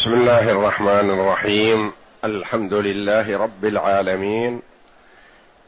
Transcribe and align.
بسم 0.00 0.14
الله 0.14 0.50
الرحمن 0.50 1.10
الرحيم. 1.10 1.92
الحمد 2.24 2.74
لله 2.74 3.38
رب 3.38 3.64
العالمين. 3.64 4.60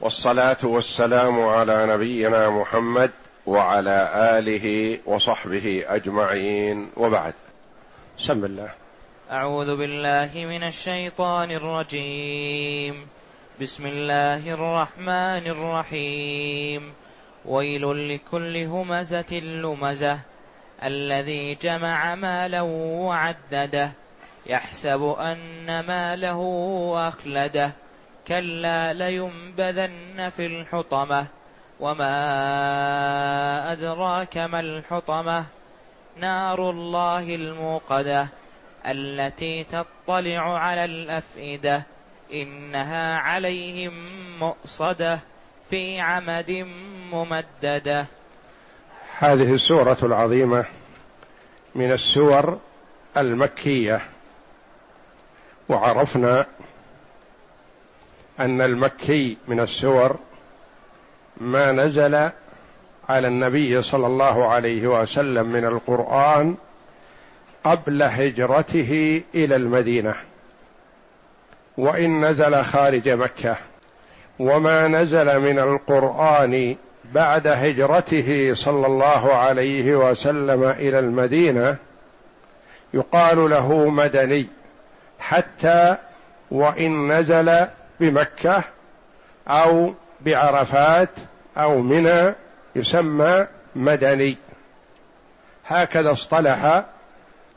والصلاة 0.01 0.57
والسلام 0.65 1.43
على 1.49 1.87
نبينا 1.87 2.51
محمد 2.51 3.11
وعلى 3.47 4.11
آله 4.15 4.99
وصحبه 5.07 5.85
أجمعين. 5.87 6.91
وبعد. 6.97 7.33
سم 8.19 8.45
الله. 8.45 8.69
أعوذ 9.31 9.77
بالله 9.77 10.31
من 10.35 10.63
الشيطان 10.63 11.51
الرجيم. 11.51 13.07
بسم 13.63 13.87
الله 13.87 14.55
الرحمن 14.55 15.47
الرحيم. 15.47 16.93
ويل 17.45 18.15
لكل 18.15 18.57
همزة 18.57 19.41
لمزة. 19.41 20.19
الذي 20.85 21.55
جمع 21.55 22.15
مالا 22.15 22.61
وعدده. 22.61 24.02
يحسب 24.47 25.17
أن 25.21 25.81
ماله 25.81 26.93
أخلده. 27.09 27.73
كلا 28.29 28.93
لينبذن 28.93 30.31
في 30.37 30.47
الحطمة. 30.47 31.27
وما 31.81 32.13
أدراك 33.73 34.39
ما 34.39 34.61
الحطمة. 34.61 35.45
نار 36.17 36.71
الله 36.71 37.35
الموقدة 37.35 38.29
التي 38.87 39.65
تطلع 39.65 40.59
على 40.59 40.85
الأفئدة. 40.85 41.83
إنها 42.33 43.19
عليهم 43.19 44.07
مؤصدة 44.39 45.21
في 45.71 46.01
عمد 46.01 46.51
ممددة. 47.13 48.07
هذه 49.19 49.55
السورة 49.55 49.99
العظيمة 50.03 50.65
من 51.75 51.93
السور 51.93 52.59
المكية. 53.17 54.01
وعرفنا 55.69 56.47
أن 58.41 58.61
المكي 58.61 59.37
من 59.49 59.61
السور 59.61 60.17
ما 61.37 61.73
نزل 61.73 62.31
على 63.09 63.29
النبي 63.29 63.83
صلى 63.83 64.07
الله 64.07 64.49
عليه 64.49 64.87
وسلم 64.87 65.47
من 65.47 65.65
القرآن 65.65 66.55
قبل 67.65 68.03
هجرته 68.03 69.23
إلى 69.35 69.57
المدينة. 69.57 70.15
وإن 71.79 72.25
نزل 72.25 72.65
خارج 72.65 73.09
مكة. 73.09 73.57
وما 74.39 74.89
نزل 74.89 75.41
من 75.41 75.59
القرآن 75.59 76.77
بعد 77.13 77.47
هجرته 77.47 78.55
صلى 78.55 78.87
الله 78.87 79.35
عليه 79.35 79.97
وسلم 79.97 80.65
إلى 80.65 80.99
المدينة 80.99 81.77
يقال 82.95 83.51
له 83.51 83.89
مدني. 83.89 84.47
حتى 85.23 85.97
وإن 86.51 87.13
نزل 87.13 87.67
بمكة 88.01 88.63
أو 89.49 89.95
بعرفات 90.21 91.11
أو 91.57 91.79
منى 91.79 92.35
يسمى 92.77 93.47
مدني. 93.77 94.37
هكذا 95.67 96.13
اصطلح 96.13 96.85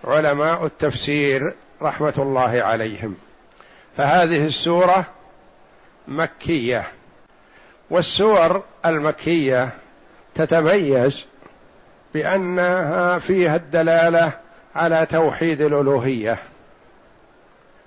علماء 0.04 0.66
التفسير 0.66 1.54
رحمة 1.82 2.14
الله 2.18 2.62
عليهم. 2.64 3.16
فهذه 3.98 4.46
السورة 4.46 5.06
مكية. 6.08 6.84
والسور 7.90 8.64
المكية 8.86 9.70
تتميز 10.36 11.26
بأنها 12.14 13.20
فيها 13.20 13.56
الدلالة 13.56 14.32
على 14.76 15.06
توحيد 15.06 15.62
الألوهية. 15.62 16.38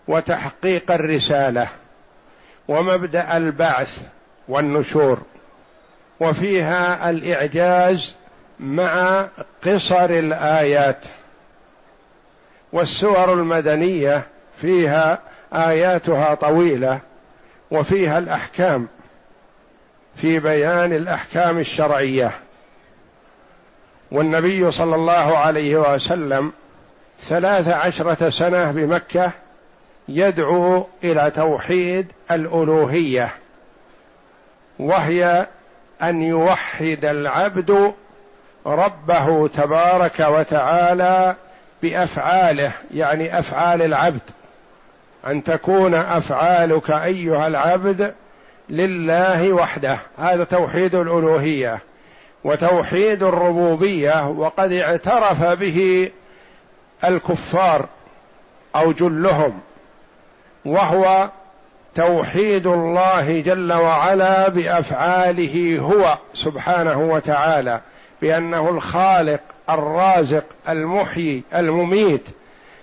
وتحقيق 0.09 0.91
الرسالة 0.91 1.69
ومبدأ 2.69 3.37
البعث 3.37 4.03
والنشور 4.49 5.23
وفيها 6.21 7.11
الإعجاز 7.11 8.17
مع 8.61 9.29
قصر 9.63 10.05
الآيات 10.05 11.05
والسور 12.73 13.33
المدنية 13.33 14.27
فيها 14.61 15.19
آياتها 15.53 16.35
طويلة 16.35 17.01
وفيها 17.71 18.19
الأحكام 18.19 18.89
في 20.17 20.39
بيان 20.39 20.93
الأحكام 20.93 21.59
الشرعية. 21.59 22.31
والنبي 24.11 24.71
صلى 24.71 24.95
الله 24.95 25.39
عليه 25.39 25.77
وسلم 25.77 26.53
ثلاث 27.21 27.69
عشرة 27.69 28.29
سنة 28.29 28.73
بمكة 28.73 29.33
يدعو 30.09 30.87
إلى 31.05 31.31
توحيد 31.31 32.13
الألوهية 32.31 33.35
وهي 34.79 35.47
أن 36.03 36.23
يوحد 36.23 37.05
العبد 37.05 37.95
ربه 38.67 39.49
تبارك 39.49 40.21
وتعالى 40.21 41.37
بأفعاله 41.83 42.73
يعني 42.95 43.39
أفعال 43.39 43.83
العبد. 43.83 44.21
أن 45.27 45.45
تكون 45.45 45.95
أفعالك 45.95 46.91
أيها 46.91 47.47
العبد 47.47 48.15
لله 48.69 49.53
وحده. 49.53 49.99
هذا 50.19 50.45
توحيد 50.45 50.95
الألوهية. 50.95 51.79
وتوحيد 52.45 53.23
الربوبية 53.23 54.29
وقد 54.29 54.73
اعترف 54.73 55.43
به 55.43 56.11
الكفار 57.05 57.87
أو 58.77 58.93
جلهم. 58.93 59.61
وهو 60.69 61.31
توحيد 61.95 62.67
الله 62.67 63.41
جل 63.41 63.73
وعلا 63.73 64.49
بأفعاله 64.49 65.79
هو 65.79 66.19
سبحانه 66.35 67.01
وتعالى 67.01 67.81
بأنه 68.23 68.69
الخالق 68.69 69.41
الرازق 69.71 70.45
المحيي 70.69 71.43
المميت. 71.55 72.29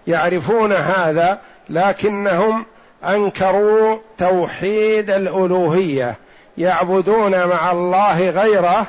يعرفون 0.07 0.74
هذا 0.74 1.40
لكنهم 1.69 2.66
أنكروا 3.03 3.97
توحيد 4.18 5.09
الألوهية. 5.09 6.16
يعبدون 6.57 7.45
مع 7.45 7.72
الله 7.72 8.29
غيره 8.29 8.88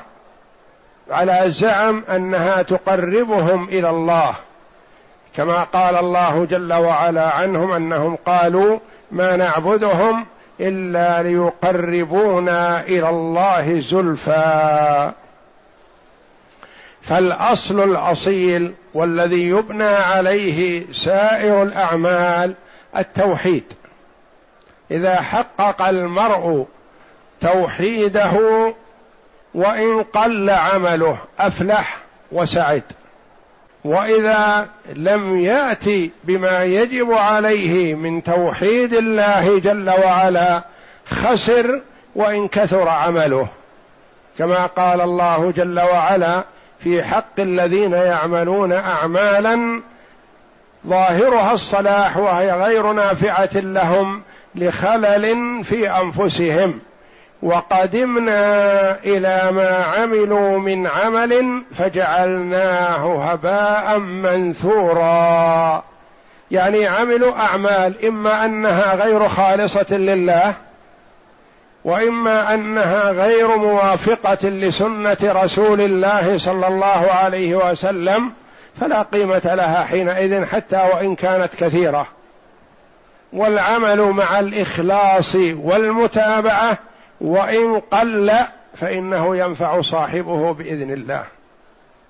على 1.10 1.42
زعم 1.46 2.04
أنها 2.08 2.62
تقربهم 2.62 3.68
إلى 3.68 3.90
الله. 3.90 4.34
كما 5.36 5.64
قال 5.64 5.96
الله 5.96 6.44
جل 6.44 6.72
وعلا 6.72 7.30
عنهم 7.30 7.72
أنهم 7.72 8.16
قالوا 8.26 8.78
ما 9.10 9.36
نعبدهم 9.36 10.26
إلا 10.60 11.22
ليقربونا 11.22 12.80
إلى 12.80 13.08
الله 13.08 13.80
زلفى. 13.80 15.12
فالأصل 17.02 17.90
الأصيل 17.90 18.74
والذي 18.94 19.48
يبنى 19.48 19.84
عليه 19.84 20.92
سائر 20.92 21.62
الأعمال 21.62 22.54
التوحيد. 22.96 23.72
إذا 24.90 25.22
حقق 25.22 25.82
المرء 25.82 26.66
توحيده 27.40 28.32
وإن 29.54 30.02
قل 30.02 30.50
عمله 30.50 31.18
أفلح 31.38 31.98
وسعد. 32.32 32.82
وإذا 33.86 34.68
لم 34.94 35.40
يأتي 35.40 36.10
بما 36.24 36.64
يجب 36.64 37.12
عليه 37.12 37.94
من 37.94 38.22
توحيد 38.22 38.94
الله 38.94 39.58
جل 39.58 39.90
وعلا 39.90 40.62
خسر 41.06 41.80
وإن 42.14 42.48
كثر 42.48 42.88
عمله. 42.88 43.48
كما 44.38 44.66
قال 44.66 45.00
الله 45.00 45.52
جل 45.56 45.80
وعلا 45.80 46.44
في 46.80 47.02
حق 47.02 47.40
الذين 47.40 47.92
يعملون 47.92 48.72
اعمالا 48.72 49.82
ظاهرها 50.86 51.52
الصلاح 51.52 52.16
وهي 52.16 52.52
غير 52.52 52.92
نافعة 52.92 53.50
لهم 53.54 54.22
لخلل 54.54 55.64
في 55.64 55.90
أنفسهم. 55.90 56.80
وقدمنا 57.46 58.98
إلى 59.04 59.50
ما 59.52 59.84
عملوا 59.84 60.58
من 60.58 60.86
عمل 60.86 61.62
فجعلناه 61.74 63.30
هباء 63.30 63.98
منثورا. 63.98 65.84
يعني 66.50 66.86
عملوا 66.86 67.36
أعمال 67.36 68.06
إما 68.06 68.44
أنها 68.44 68.94
غير 68.94 69.28
خالصة 69.28 69.96
لله 69.96 70.54
وإما 71.84 72.54
أنها 72.54 73.10
غير 73.10 73.56
موافقة 73.56 74.48
لسنة 74.48 75.16
رسول 75.22 75.80
الله 75.80 76.38
صلى 76.38 76.68
الله 76.68 77.10
عليه 77.10 77.54
وسلم 77.54 78.32
فلا 78.80 79.02
قيمة 79.02 79.54
لها 79.54 79.84
حينئذ 79.84 80.44
حتى 80.44 80.76
وإن 80.76 81.14
كانت 81.14 81.54
كثيرة. 81.54 82.06
والعمل 83.32 84.00
مع 84.00 84.40
الإخلاص 84.40 85.34
والمتابعة 85.56 86.78
وإن 87.20 87.80
قل 87.80 88.32
فإنه 88.74 89.36
ينفع 89.36 89.80
صاحبه 89.80 90.52
بإذن 90.52 90.92
الله. 90.92 91.24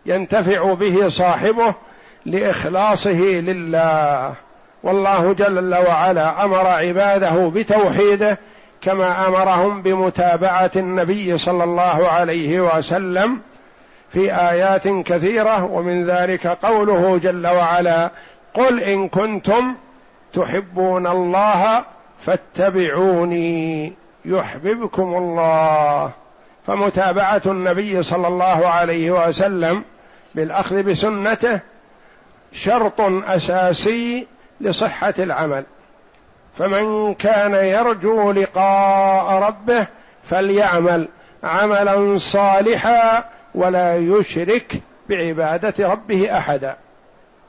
ينتفع 0.06 0.75
به 0.75 1.08
صاحبه 1.08 1.75
لإخلاصه 2.26 3.20
لله. 3.20 4.35
والله 4.82 5.32
جل 5.32 5.75
وعلا 5.75 6.44
أمر 6.44 6.67
عباده 6.67 7.49
بتوحيده 7.55 8.38
كما 8.81 9.29
أمرهم 9.29 9.82
بمتابعة 9.82 10.70
النبي 10.76 11.38
صلى 11.38 11.64
الله 11.64 12.08
عليه 12.08 12.61
وسلم 12.61 13.41
في 14.11 14.35
آيات 14.35 14.88
كثيرة 14.88 15.64
ومن 15.64 16.05
ذلك 16.05 16.47
قوله 16.47 17.19
جل 17.19 17.47
وعلا 17.47 18.11
قل 18.55 18.81
إن 18.81 19.08
كنتم 19.08 19.75
تحبون 20.32 21.06
الله 21.06 21.85
فاتبعوني. 22.20 23.93
يحببكم 24.26 25.14
الله. 25.14 26.11
فمتابعة 26.67 27.43
النبي 27.46 28.02
صلى 28.02 28.28
الله 28.28 28.69
عليه 28.69 29.11
وسلم 29.11 29.84
بالأخذ 30.34 30.82
بسنته 30.82 31.61
شرط 32.52 33.00
أساسي 33.00 34.26
لصحة 34.61 35.14
العمل. 35.19 35.64
فمن 36.58 37.14
كان 37.14 37.55
يرجو 37.55 38.32
لقاء 38.32 39.32
ربه 39.43 39.87
فليعمل 40.25 41.08
عملا 41.44 42.19
صالحا 42.19 43.25
ولا 43.55 43.96
يشرك 43.96 44.72
بعبادة 45.08 45.88
ربه 45.88 46.38
أحدا. 46.38 46.76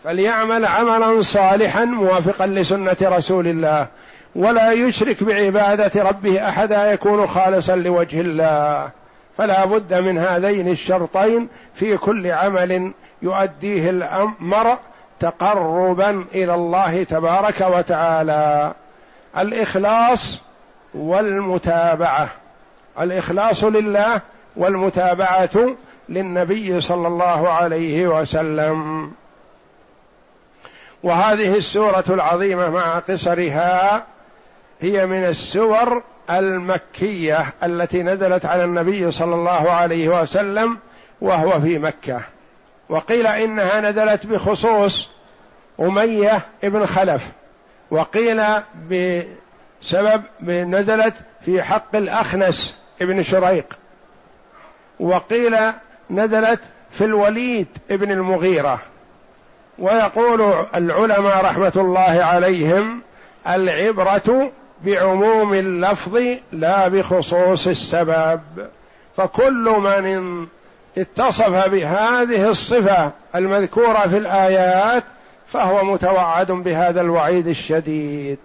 فليعمل 0.03 0.65
عملا 0.65 1.21
صالحا 1.21 1.85
موافقا 1.85 2.47
لسنة 2.47 2.97
رسول 3.01 3.47
الله. 3.47 3.88
ولا 4.37 4.71
يشرك 4.71 5.23
بعبادة 5.23 6.03
ربه 6.03 6.49
أحدا 6.49 6.91
يكون 6.91 7.27
خالصا 7.27 7.75
لوجه 7.75 8.21
الله. 8.21 8.89
فلا 9.37 9.65
بد 9.65 9.93
من 9.93 10.17
هذين 10.17 10.67
الشرطين 10.67 11.47
في 11.73 11.97
كل 11.97 12.31
عمل 12.31 12.91
يؤديه 13.21 13.89
الأمر 13.89 14.77
تقربا 15.19 16.25
إلى 16.35 16.53
الله 16.53 17.03
تبارك 17.03 17.61
وتعالى. 17.61 18.73
الإخلاص 19.37 20.41
والمتابعة. 20.93 22.29
الإخلاص 22.99 23.63
لله 23.63 24.21
والمتابعة 24.55 25.75
للنبي 26.09 26.81
صلى 26.81 27.07
الله 27.07 27.49
عليه 27.49 28.07
وسلم. 28.07 29.11
وهذه 31.03 31.55
السورة 31.55 32.05
العظيمة 32.09 32.69
مع 32.69 32.99
قصرها 32.99 34.05
هي 34.81 35.06
من 35.06 35.25
السور 35.25 36.03
المكية 36.29 37.53
التي 37.63 38.03
نزلت 38.03 38.45
على 38.45 38.63
النبي 38.63 39.12
صلى 39.12 39.35
الله 39.35 39.71
عليه 39.71 40.21
وسلم 40.21 40.77
وهو 41.21 41.59
في 41.62 41.79
مكة. 41.79 42.21
وقيل 42.89 43.27
إنها 43.27 43.81
نزلت 43.81 44.25
بخصوص 44.25 45.09
أمية 45.79 46.45
ابن 46.63 46.85
خلف. 46.85 47.31
وقيل 47.91 48.44
بسبب 48.89 50.24
نزلت 50.50 51.15
في 51.41 51.63
حق 51.63 51.95
الأخنس 51.95 52.77
ابن 53.01 53.23
شريق. 53.23 53.65
وقيل 55.00 55.56
نزلت 56.09 56.62
في 56.91 57.06
الوليد 57.06 57.68
ابن 57.91 58.12
المغيرة. 58.12 58.80
ويقول 59.80 60.65
العلماء 60.75 61.45
رحمة 61.45 61.73
الله 61.75 62.23
عليهم 62.23 63.01
العبرة 63.47 64.51
بعموم 64.85 65.53
اللفظ 65.53 66.21
لا 66.51 66.88
بخصوص 66.88 67.68
السبب 67.68 68.41
فكل 69.18 69.75
من 69.79 70.47
اتصف 70.97 71.69
بهذه 71.69 72.50
الصفة 72.50 73.12
المذكورة 73.35 74.07
في 74.07 74.18
الآيات 74.18 75.03
فهو 75.47 75.83
متوعد 75.83 76.51
بهذا 76.51 77.01
الوعيد 77.01 77.47
الشديد 77.47 78.38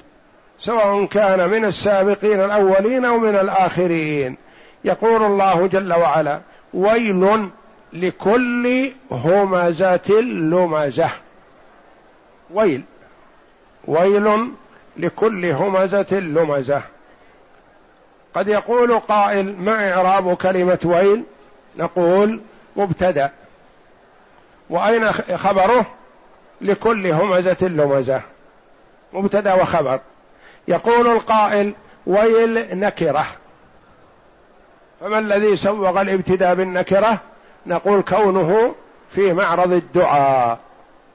سواء 0.59 1.05
كان 1.05 1.51
من 1.51 1.65
السابقين 1.65 2.41
الأولين 2.41 3.05
أو 3.05 3.19
من 3.19 3.37
الآخرين. 3.37 4.37
يقول 4.85 5.25
الله 5.25 5.67
جل 5.67 5.93
وعلا 5.93 6.41
ويل 6.75 7.49
لكل 7.93 8.91
همزة 9.11 10.21
لمزة 10.21 11.11
ويل 12.51 12.83
ويل 13.89 14.51
لكل 14.97 15.47
همزة 15.47 16.07
لمزة. 16.13 16.83
قد 18.35 18.49
يقول 18.49 18.99
قائل 18.99 19.57
ما 19.59 19.93
إعراب 19.93 20.37
كلمة 20.37 20.79
ويل 20.85 21.25
نقول 21.77 22.41
مبتدأ. 22.77 23.31
وأين 24.71 25.13
خبره؟ 25.13 25.87
لكل 26.61 27.07
همزة 27.07 27.69
لمزة. 27.69 28.23
مبتدأ 29.13 29.55
وخبر. 29.55 30.01
يقول 30.69 31.07
القائل 31.07 31.75
ويل 32.07 32.79
نكرة. 32.79 33.27
فما 35.01 35.19
الذي 35.19 35.57
سوغ 35.57 36.01
الابتداء 36.01 36.55
بالنكرة؟ 36.55 37.21
نقول 37.67 38.03
كونه 38.03 38.75
في 39.11 39.33
معرض 39.33 39.73
الدعاء 39.73 40.59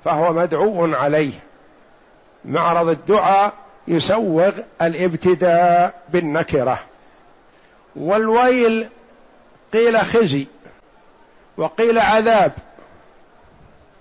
فهو 0.06 0.34
مدعو 0.34 0.96
عليه. 0.96 1.34
معرض 2.46 2.90
الدعاء 2.90 3.54
يسوغ 3.88 4.52
الابتداء 4.82 6.02
بالنكرة. 6.10 6.80
والويل 7.96 8.88
قيل 9.74 10.00
خزي 10.00 10.48
وقيل 11.58 12.00
عذاب 12.00 12.52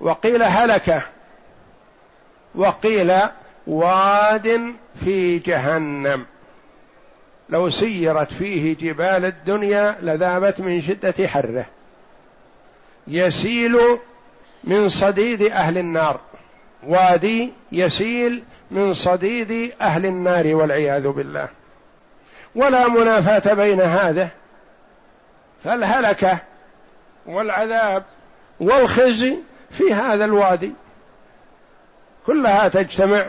وقيل 0.00 0.42
هلكة 0.42 1.02
وقيل 2.54 3.12
واد 3.66 4.74
في 5.04 5.38
جهنم. 5.38 6.26
لو 7.48 7.70
سيرت 7.70 8.32
فيه 8.32 8.76
جبال 8.76 9.24
الدنيا 9.24 9.98
لذابت 10.02 10.60
من 10.60 10.80
شدة 10.80 11.28
حره. 11.28 11.66
يسيل 13.06 13.78
من 14.64 14.88
صديد 14.88 15.42
أهل 15.42 15.78
النار. 15.78 16.20
وادي 16.82 17.52
يسيل 17.72 18.42
من 18.70 18.94
صديد 18.94 19.72
أهل 19.80 20.06
النار 20.06 20.54
والعياذ 20.54 21.08
بالله. 21.08 21.48
ولا 22.54 22.88
منافاة 22.88 23.54
بين 23.54 23.80
هذا 23.80 24.28
فالهلكة 25.64 26.38
والعذاب 27.26 28.02
والخزي 28.60 29.36
في 29.70 29.94
هذا 29.94 30.24
الوادي. 30.24 30.72
كلها 32.26 32.68
تجتمع. 32.68 33.26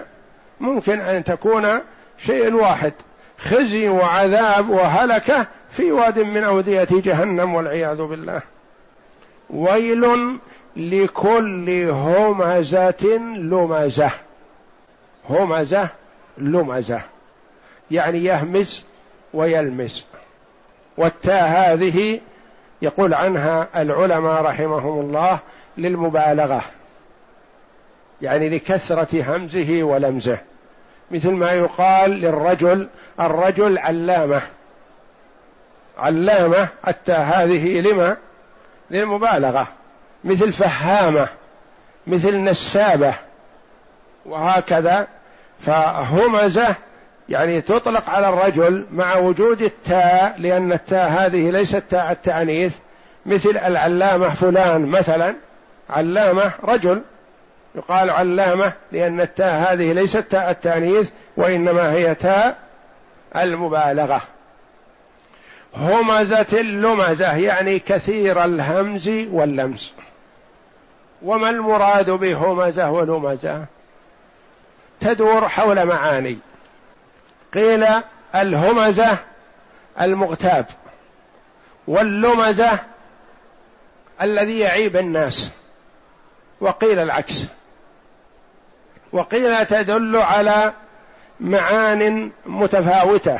ممكن 0.59 0.99
أن 0.99 1.23
تكون 1.23 1.81
شيء 2.17 2.53
واحد. 2.53 2.93
خزي 3.37 3.89
وعذاب 3.89 4.69
وهلكة 4.69 5.47
في 5.71 5.91
واد 5.91 6.19
من 6.19 6.43
أودية 6.43 6.87
جهنم 6.91 7.55
والعياذ 7.55 8.01
بالله. 8.01 8.41
ويل 9.49 10.37
لكل 10.75 11.89
همزة 11.89 13.17
لمزة. 13.37 14.11
همزه 15.29 15.89
لمزه 16.37 17.01
يعني 17.91 18.23
يهمز 18.23 18.85
ويلمس. 19.33 20.07
والتاء 20.97 21.47
هذه 21.47 22.19
يقول 22.81 23.13
عنها 23.13 23.81
العلماء 23.81 24.41
رحمهم 24.41 24.99
الله 24.99 25.39
للمبالغة. 25.77 26.63
يعني 28.21 28.49
لكثرة 28.49 29.35
همزه 29.35 29.83
ولمزه. 29.83 30.39
مثل 31.11 31.31
ما 31.31 31.51
يقال 31.51 32.11
للرجل 32.11 32.89
الرجل 33.19 33.77
علامة. 33.77 34.41
علامة 35.97 36.67
التاء 36.87 37.21
هذه 37.21 37.81
لما؟ 37.81 38.17
للمبالغة. 38.91 39.67
مثل 40.23 40.53
فهامة 40.53 41.27
مثل 42.07 42.43
نسابة. 42.43 43.13
وهكذا 44.25 45.07
فهمزة 45.59 46.75
يعني 47.29 47.61
تطلق 47.61 48.09
على 48.09 48.29
الرجل 48.29 48.85
مع 48.91 49.15
وجود 49.15 49.61
التاء 49.61 50.35
لأن 50.37 50.73
التاء 50.73 51.09
هذه 51.09 51.49
ليست 51.49 51.83
تاء 51.89 52.11
التأنيث 52.11 52.75
مثل 53.25 53.57
العلامة 53.57 54.29
فلان 54.29 54.85
مثلا. 54.85 55.35
علامة 55.89 56.53
رجل 56.63 57.01
يقال 57.75 58.09
علامة 58.09 58.73
لأن 58.91 59.21
التاء 59.21 59.73
هذه 59.73 59.93
ليست 59.93 60.17
تاء 60.17 60.51
التأنيث 60.51 61.09
وإنما 61.37 61.91
هي 61.91 62.15
تاء 62.15 62.57
المبالغة. 63.35 64.21
همزة 65.77 66.47
اللمزة 66.53 67.35
يعني 67.35 67.79
كثير 67.79 68.43
الهمز 68.43 69.09
واللمس 69.09 69.93
وما 71.21 71.49
المراد 71.49 72.09
بهمزة 72.09 72.91
ولمزة؟ 72.91 73.65
تدور 74.99 75.47
حول 75.47 75.85
معاني. 75.85 76.37
قيل 77.53 77.85
الهمزة 78.35 79.17
المغتاب 80.01 80.65
واللمزة 81.87 82.79
الذي 84.21 84.59
يعيب 84.59 84.97
الناس. 84.97 85.51
وقيل 86.61 86.99
العكس. 86.99 87.45
وقيل 89.11 89.65
تدل 89.65 90.17
على 90.17 90.73
معان 91.39 92.31
متفاوتة. 92.45 93.39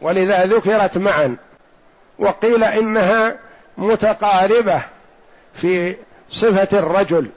ولذا 0.00 0.44
ذكرت 0.46 0.98
معا. 0.98 1.36
وقيل 2.18 2.64
إنها 2.64 3.36
متقاربة 3.78 4.82
في 5.54 5.96
صفة 6.30 6.78
الرجل. 6.78 7.30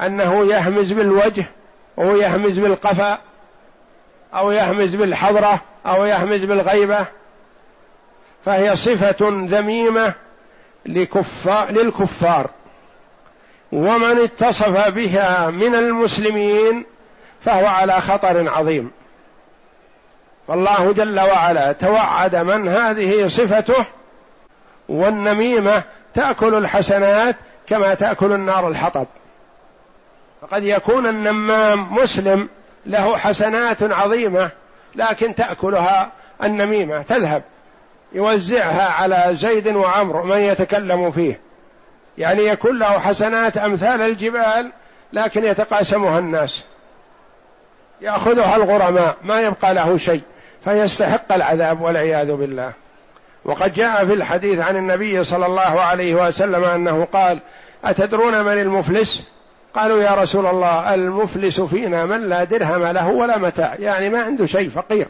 أنه 0.00 0.46
يهمز 0.52 0.92
بالوجه 0.92 1.44
أو 1.98 2.16
يهمز 2.16 2.58
بالقفا 2.58 3.18
أو 4.34 4.50
يهمز 4.50 4.94
بالحضرة 4.94 5.60
أو 5.86 6.04
يهمز 6.04 6.44
بالغيبة. 6.44 7.06
فهي 8.44 8.76
صفة 8.76 9.16
ذميمة 9.30 10.14
لكفار 10.86 11.70
للكفار. 11.70 12.50
ومن 13.72 14.18
اتصف 14.18 14.88
بها 14.88 15.50
من 15.50 15.74
المسلمين 15.74 16.84
فهو 17.44 17.66
على 17.66 18.00
خطر 18.00 18.48
عظيم. 18.48 18.90
فالله 20.48 20.92
جل 20.92 21.20
وعلا 21.20 21.72
توعد 21.72 22.36
من 22.36 22.68
هذه 22.68 23.28
صفته 23.28 23.84
والنميمة 24.88 25.82
تأكل 26.14 26.54
الحسنات 26.54 27.36
كما 27.66 27.94
تأكل 27.94 28.32
النار 28.32 28.68
الحطب. 28.68 29.06
فقد 30.48 30.64
يكون 30.64 31.06
النمام 31.06 31.94
مسلم 31.94 32.48
له 32.86 33.16
حسنات 33.16 33.82
عظيمة 33.82 34.50
لكن 34.94 35.34
تأكلها 35.34 36.12
النميمة 36.42 37.02
تذهب 37.02 37.42
يوزعها 38.12 38.88
على 38.88 39.28
زيد 39.32 39.68
وعمرو 39.68 40.24
من 40.24 40.38
يتكلم 40.38 41.10
فيه. 41.10 41.40
يعني 42.18 42.46
يكون 42.46 42.78
له 42.78 42.98
حسنات 42.98 43.56
أمثال 43.56 44.00
الجبال 44.02 44.72
لكن 45.12 45.44
يتقاسمها 45.44 46.18
الناس. 46.18 46.64
يأخذها 48.00 48.56
الغرماء 48.56 49.16
ما 49.22 49.40
يبقى 49.40 49.74
له 49.74 49.96
شيء 49.96 50.22
فيستحق 50.64 51.32
العذاب 51.32 51.80
والعياذ 51.80 52.32
بالله. 52.32 52.72
وقد 53.44 53.72
جاء 53.72 54.06
في 54.06 54.12
الحديث 54.12 54.58
عن 54.58 54.76
النبي 54.76 55.24
صلى 55.24 55.46
الله 55.46 55.80
عليه 55.80 56.14
وسلم 56.14 56.64
أنه 56.64 57.04
قال 57.04 57.38
أتدرون 57.84 58.44
من 58.44 58.58
المفلس؟ 58.58 59.33
قالوا 59.74 60.02
يا 60.02 60.10
رسول 60.14 60.46
الله 60.46 60.94
المفلس 60.94 61.60
فينا 61.60 62.04
من 62.04 62.28
لا 62.28 62.44
درهم 62.44 62.84
له 62.84 63.08
ولا 63.08 63.38
متاع. 63.38 63.74
يعني 63.78 64.08
ما 64.08 64.22
عنده 64.22 64.46
شيء 64.46 64.70
فقير. 64.70 65.06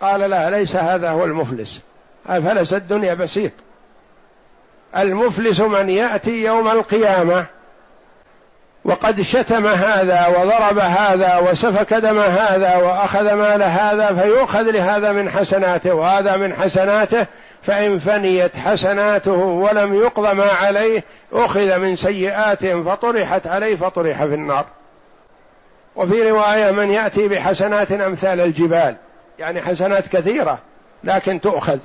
قال 0.00 0.20
لا 0.20 0.50
ليس 0.50 0.76
هذا 0.76 1.10
هو 1.10 1.24
المفلس. 1.24 1.80
أفلس 2.26 2.72
الدنيا 2.72 3.14
بسيط. 3.14 3.52
المفلس 4.96 5.60
من 5.60 5.90
يأتي 5.90 6.44
يوم 6.44 6.68
القيامة. 6.68 7.46
وقد 8.84 9.20
شتم 9.20 9.66
هذا 9.66 10.26
وضرب 10.26 10.78
هذا 10.78 11.38
وسفك 11.38 11.94
دم 11.94 12.18
هذا 12.18 12.76
وأخذ 12.76 13.34
مال 13.34 13.62
هذا 13.62 14.12
فيؤخذ 14.12 14.70
لهذا 14.70 15.12
من 15.12 15.30
حسناته 15.30 15.94
وهذا 15.94 16.36
من 16.36 16.54
حسناته. 16.54 17.26
فإن 17.68 17.98
فنيت 17.98 18.56
حسناته 18.56 19.32
ولم 19.32 19.94
يقض 19.94 20.34
ما 20.34 20.50
عليه 20.50 21.04
أخذ 21.32 21.78
من 21.78 21.96
سيئاتهم 21.96 22.84
فطرحت 22.84 23.46
عليه 23.46 23.76
فطرح 23.76 24.24
في 24.24 24.34
النار. 24.34 24.66
وفي 25.96 26.30
رواية 26.30 26.70
من 26.70 26.90
يأتي 26.90 27.28
بحسنات 27.28 27.92
أمثال 27.92 28.40
الجبال 28.40 28.96
يعني 29.38 29.62
حسنات 29.62 30.08
كثيرة 30.08 30.58
لكن 31.04 31.40
تؤخذ. 31.40 31.78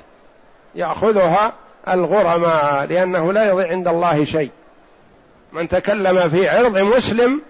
يأخذها 0.74 1.52
الغرماء 1.88 2.84
لأنه 2.84 3.32
لا 3.32 3.48
يضيع 3.48 3.68
عند 3.68 3.88
الله 3.88 4.24
شيء. 4.24 4.50
من 5.52 5.68
تكلم 5.68 6.28
في 6.28 6.48
عرض 6.48 6.78
مسلم 6.78 7.42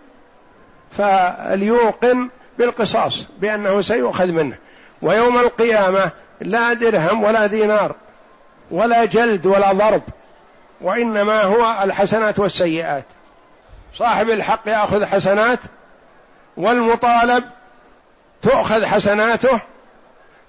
فليوقن 0.91 2.29
بالقصاص 2.59 3.29
بأنه 3.39 3.81
سيؤخذ 3.81 4.27
منه. 4.27 4.57
ويوم 5.03 5.39
القيامة 5.39 6.11
لا 6.41 6.73
درهم 6.73 7.25
ولا 7.25 7.47
دينار. 7.47 7.95
ولا 8.71 9.05
جلد 9.05 9.47
ولا 9.47 9.73
ضرب 9.73 10.03
وإنما 10.81 11.43
هو 11.43 11.83
الحسنات 11.83 12.39
والسيئات. 12.39 13.05
صاحب 13.95 14.31
الحق 14.31 14.69
يأخذ 14.69 15.05
حسنات 15.05 15.59
والمطالب 16.57 17.45
تؤخذ 18.43 18.85
حسناته 18.85 19.61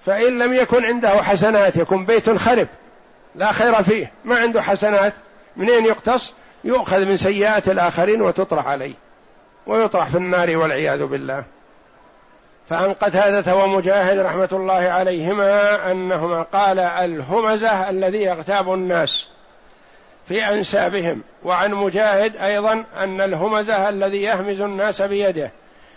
فإن 0.06 0.38
لم 0.38 0.52
يكن 0.52 0.84
عنده 0.84 1.22
حسنات 1.22 1.76
يكون 1.76 2.04
بيت 2.04 2.30
خرب 2.30 2.68
لا 3.34 3.52
خير 3.52 3.82
فيه. 3.82 4.12
ما 4.24 4.38
عنده 4.38 4.62
حسنات 4.62 5.12
منين 5.56 5.84
يقتص؟ 5.86 6.34
يؤخذ 6.64 7.04
من 7.04 7.16
سيئات 7.16 7.68
الآخرين 7.68 8.22
وتطرح 8.22 8.66
عليه 8.66 8.94
ويطرح 9.66 10.08
في 10.08 10.16
النار 10.16 10.56
والعياذ 10.56 11.06
بالله. 11.06 11.44
فعن 12.68 12.92
قتادة 12.92 13.56
ومجاهد 13.56 14.18
رحمة 14.18 14.48
الله 14.52 14.72
عليهما 14.72 15.92
أنهما 15.92 16.42
قال 16.42 16.78
الهمزة 16.78 17.90
الذي 17.90 18.22
يغتاب 18.22 18.74
الناس 18.74 19.28
في 20.28 20.48
أنسابهم 20.48 21.22
وعن 21.44 21.74
مجاهد 21.74 22.36
أيضا 22.36 22.84
أن 22.96 23.20
الهمزة 23.20 23.88
الذي 23.88 24.22
يهمز 24.22 24.60
الناس 24.60 25.02
بيده 25.02 25.50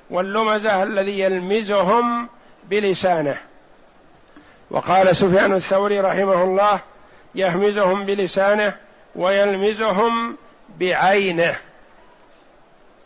واللمزة 0.10 0.84
الذي 0.84 1.20
يلمزهم 1.20 2.30
بلسانه. 2.70 3.38
وقال 4.72 5.16
سفيان 5.16 5.54
الثوري 5.54 6.00
رحمه 6.00 6.44
الله 6.44 6.80
يهمزهم 7.36 8.06
بلسانه 8.06 8.76
ويلمزهم 9.16 10.38
بعينه. 10.80 11.56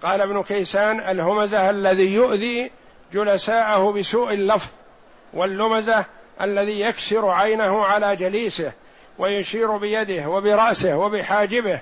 قال 0.04 0.22
ابن 0.22 0.44
كيسان 0.44 1.00
الهمزة 1.00 1.70
الذي 1.70 2.14
يؤذي 2.14 2.72
جلساءه 3.14 3.92
بسوء 3.92 4.34
اللفظ 4.34 4.70
واللمزه 5.34 6.06
الذي 6.42 6.82
يكسر 6.82 7.30
عينه 7.30 7.86
على 7.86 8.16
جليسه 8.16 8.72
ويشير 9.20 9.78
بيده 9.78 10.30
وبرأسه 10.30 10.98
وبحاجبه. 10.98 11.80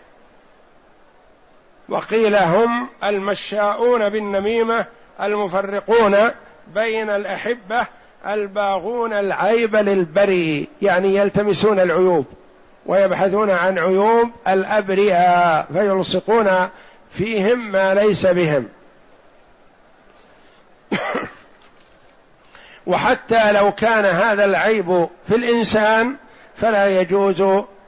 وقيل 1.90 2.36
هم 2.36 2.90
المشاؤون 3.04 4.10
بالنميمة 4.10 4.86
المفرقون 5.22 6.18
بين 6.74 7.10
الأحبة 7.10 7.88
الباغون 8.28 9.14
العيب 9.14 9.76
للبري 9.76 10.68
يعني 10.82 11.16
يلتمسون 11.16 11.80
العيوب 11.80 12.26
ويبحثون 12.86 13.50
عن 13.50 13.80
عيوب 13.80 14.30
الأبرياء 14.48 15.68
فيلصقون 15.74 16.70
فيهم 17.12 17.72
ما 17.72 17.94
ليس 17.94 18.26
بهم. 18.26 18.68
وحتى 22.88 23.52
لو 23.52 23.72
كان 23.72 24.06
هذا 24.06 24.46
العيب 24.46 25.08
في 25.28 25.36
الإنسان 25.36 26.16
فلا 26.56 27.02
يجوز 27.02 27.44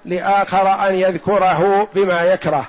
لآخر 0.05 0.87
أن 0.89 0.95
يذكره 0.95 1.87
بما 1.95 2.21
يكره. 2.21 2.67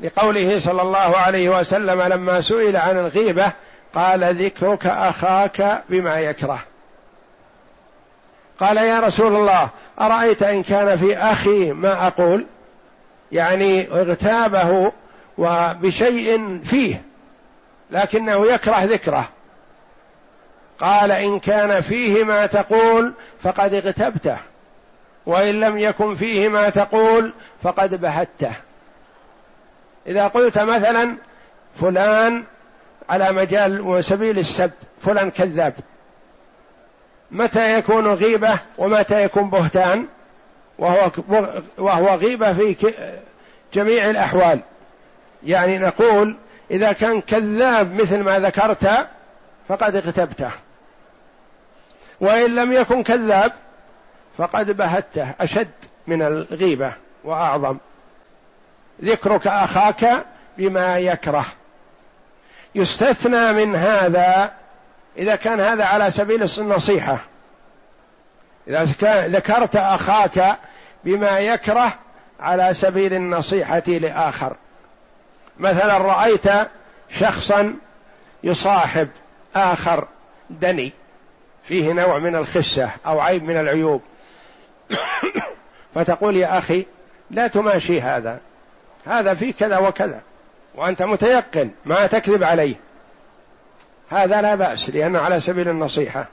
لقوله 0.00 0.58
صلى 0.58 0.82
الله 0.82 1.16
عليه 1.16 1.48
وسلم 1.48 2.02
لما 2.02 2.40
سئل 2.40 2.76
عن 2.76 2.98
الغيبة 2.98 3.52
قال 3.94 4.44
ذكرك 4.44 4.86
أخاك 4.86 5.82
بما 5.88 6.20
يكره. 6.20 6.62
قال 8.60 8.76
يا 8.76 9.00
رسول 9.00 9.36
الله 9.36 9.68
أرأيت 10.00 10.42
إن 10.42 10.62
كان 10.62 10.96
في 10.96 11.18
أخي 11.18 11.72
ما 11.72 12.06
أقول؟ 12.06 12.46
يعني 13.32 13.88
اغتابه 13.88 14.92
وبشيء 15.38 16.60
فيه 16.64 17.02
لكنه 17.90 18.46
يكره 18.46 18.84
ذكره. 18.84 19.28
قال 20.82 21.10
إن 21.12 21.38
كان 21.38 21.80
فيه 21.80 22.24
ما 22.24 22.46
تقول 22.46 23.12
فقد 23.40 23.74
اغتبته 23.74 24.36
وإن 25.26 25.60
لم 25.60 25.78
يكن 25.78 26.14
فيه 26.14 26.48
ما 26.48 26.68
تقول 26.68 27.32
فقد 27.62 28.00
بهته. 28.00 28.52
إذا 30.06 30.26
قلت 30.26 30.58
مثلا 30.58 31.16
فلان 31.76 32.44
على 33.08 33.32
مجال 33.32 33.80
وسبيل 33.80 34.38
السب 34.38 34.70
فلان 35.00 35.30
كذاب 35.30 35.74
متى 37.30 37.78
يكون 37.78 38.06
غيبة 38.06 38.58
ومتى 38.78 39.22
يكون 39.22 39.50
بهتان؟ 39.50 40.06
وهو 40.78 41.10
وهو 41.78 42.14
غيبة 42.14 42.52
في 42.52 42.92
جميع 43.74 44.10
الأحوال. 44.10 44.60
يعني 45.44 45.78
نقول 45.78 46.36
إذا 46.70 46.92
كان 46.92 47.20
كذاب 47.20 47.94
مثل 47.94 48.18
ما 48.18 48.38
ذكرت 48.38 49.06
فقد 49.68 49.96
اغتبته. 49.96 50.50
وإن 52.22 52.54
لم 52.54 52.72
يكن 52.72 53.02
كذاب 53.02 53.52
فقد 54.38 54.70
بهته 54.70 55.34
أشد 55.40 55.70
من 56.06 56.22
الغيبة 56.22 56.92
وأعظم. 57.24 57.78
ذكرك 59.04 59.46
أخاك 59.46 60.24
بما 60.58 60.98
يكره. 60.98 61.46
يستثنى 62.74 63.52
من 63.52 63.76
هذا 63.76 64.52
إذا 65.16 65.36
كان 65.36 65.60
هذا 65.60 65.84
على 65.84 66.10
سبيل 66.10 66.48
النصيحة. 66.58 67.24
إذا 68.68 68.84
ذكرت 69.28 69.76
أخاك 69.76 70.58
بما 71.04 71.38
يكره 71.38 71.94
على 72.40 72.74
سبيل 72.74 73.14
النصيحة 73.14 73.82
لآخر. 73.86 74.56
مثلا 75.58 75.98
رأيت 75.98 76.46
شخصا 77.10 77.76
يصاحب 78.44 79.08
آخر 79.56 80.08
دني. 80.50 81.01
فيه 81.64 81.92
نوع 81.92 82.18
من 82.18 82.36
الخسة 82.36 82.90
أو 83.06 83.20
عيب 83.20 83.44
من 83.44 83.60
العيوب. 83.60 84.02
فتقول 85.94 86.36
يا 86.36 86.58
أخي 86.58 86.86
لا 87.30 87.46
تماشي 87.46 88.00
هذا. 88.00 88.40
هذا 89.06 89.34
فيه 89.34 89.52
كذا 89.52 89.78
وكذا. 89.78 90.22
وأنت 90.74 91.02
متيقن 91.02 91.70
ما 91.84 92.06
تكذب 92.06 92.44
عليه. 92.44 92.74
هذا 94.10 94.42
لا 94.42 94.54
بأس 94.54 94.90
لأنه 94.90 95.18
على 95.18 95.40
سبيل 95.40 95.68
النصيحة. 95.68 96.26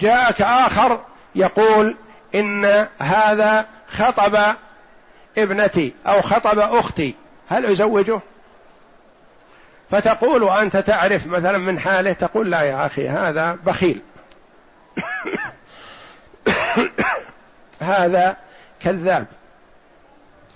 جاءك 0.00 0.42
آخر 0.42 1.00
يقول 1.34 1.96
إن 2.34 2.86
هذا 2.98 3.66
خطب 3.88 4.38
ابنتي 5.38 5.92
أو 6.06 6.20
خطب 6.20 6.58
أختي. 6.58 7.14
هل 7.48 7.66
أزوجه؟ 7.66 8.20
فتقول 9.90 10.48
أنت 10.48 10.76
تعرف 10.76 11.26
مثلا 11.26 11.58
من 11.58 11.78
حاله 11.78 12.12
تقول 12.12 12.50
لا 12.50 12.60
يا 12.60 12.86
أخي 12.86 13.08
هذا 13.08 13.58
بخيل. 13.66 14.00
هذا 17.80 18.36
كذاب. 18.80 19.26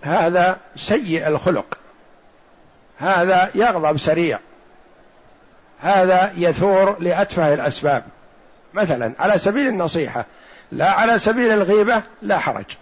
هذا 0.03 0.59
سيء 0.77 1.29
الخلق. 1.29 1.79
هذا 2.99 3.51
يغضب 3.55 3.99
سريع. 3.99 4.39
هذا 5.81 6.33
يثور 6.37 6.97
لأتفه 7.01 7.55
الأسباب. 7.55 8.05
مثلا 8.75 9.13
على 9.19 9.39
سبيل 9.39 9.69
النصيحة 9.69 10.27
لا 10.73 10.91
على 10.91 11.19
سبيل 11.19 11.51
الغيبة 11.51 12.03
لا 12.23 12.39
حرج. 12.39 12.65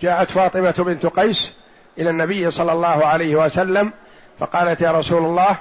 جاءت 0.00 0.30
فاطمة 0.30 0.74
بنت 0.78 1.06
قيس 1.06 1.54
إلى 1.98 2.10
النبي 2.10 2.50
صلى 2.50 2.72
الله 2.72 3.06
عليه 3.06 3.36
وسلم 3.36 3.92
فقالت 4.38 4.80
يا 4.80 4.92
رسول 4.92 5.24
الله 5.24 5.56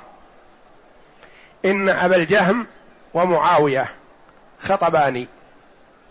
إن 1.65 1.89
أبا 1.89 2.15
الجهم 2.15 2.67
ومعاوية 3.13 3.91
خطباني 4.61 5.27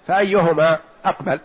فأيهما 0.07 0.79
أقبل؟ 1.05 1.41